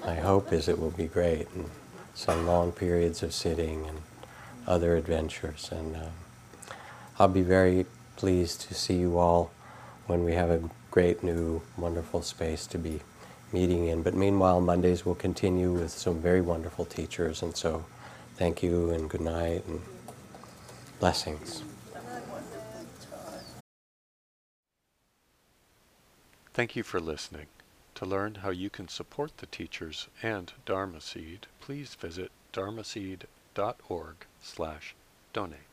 [0.06, 1.68] my hope is it will be great and
[2.14, 3.98] some long periods of sitting and
[4.66, 5.70] other adventures.
[5.72, 6.12] And um,
[7.18, 9.50] I'll be very pleased to see you all
[10.06, 13.00] when we have a great new wonderful space to be
[13.52, 14.02] meeting in.
[14.02, 17.84] But meanwhile, Mondays will continue with some very wonderful teachers, and so
[18.40, 19.82] Thank you and good night and
[20.98, 21.62] blessings.
[26.54, 27.48] Thank you for listening.
[27.96, 34.16] To learn how you can support the teachers and Dharma Seed, please visit dharma dharmaseed.org
[34.40, 34.94] slash
[35.34, 35.69] donate.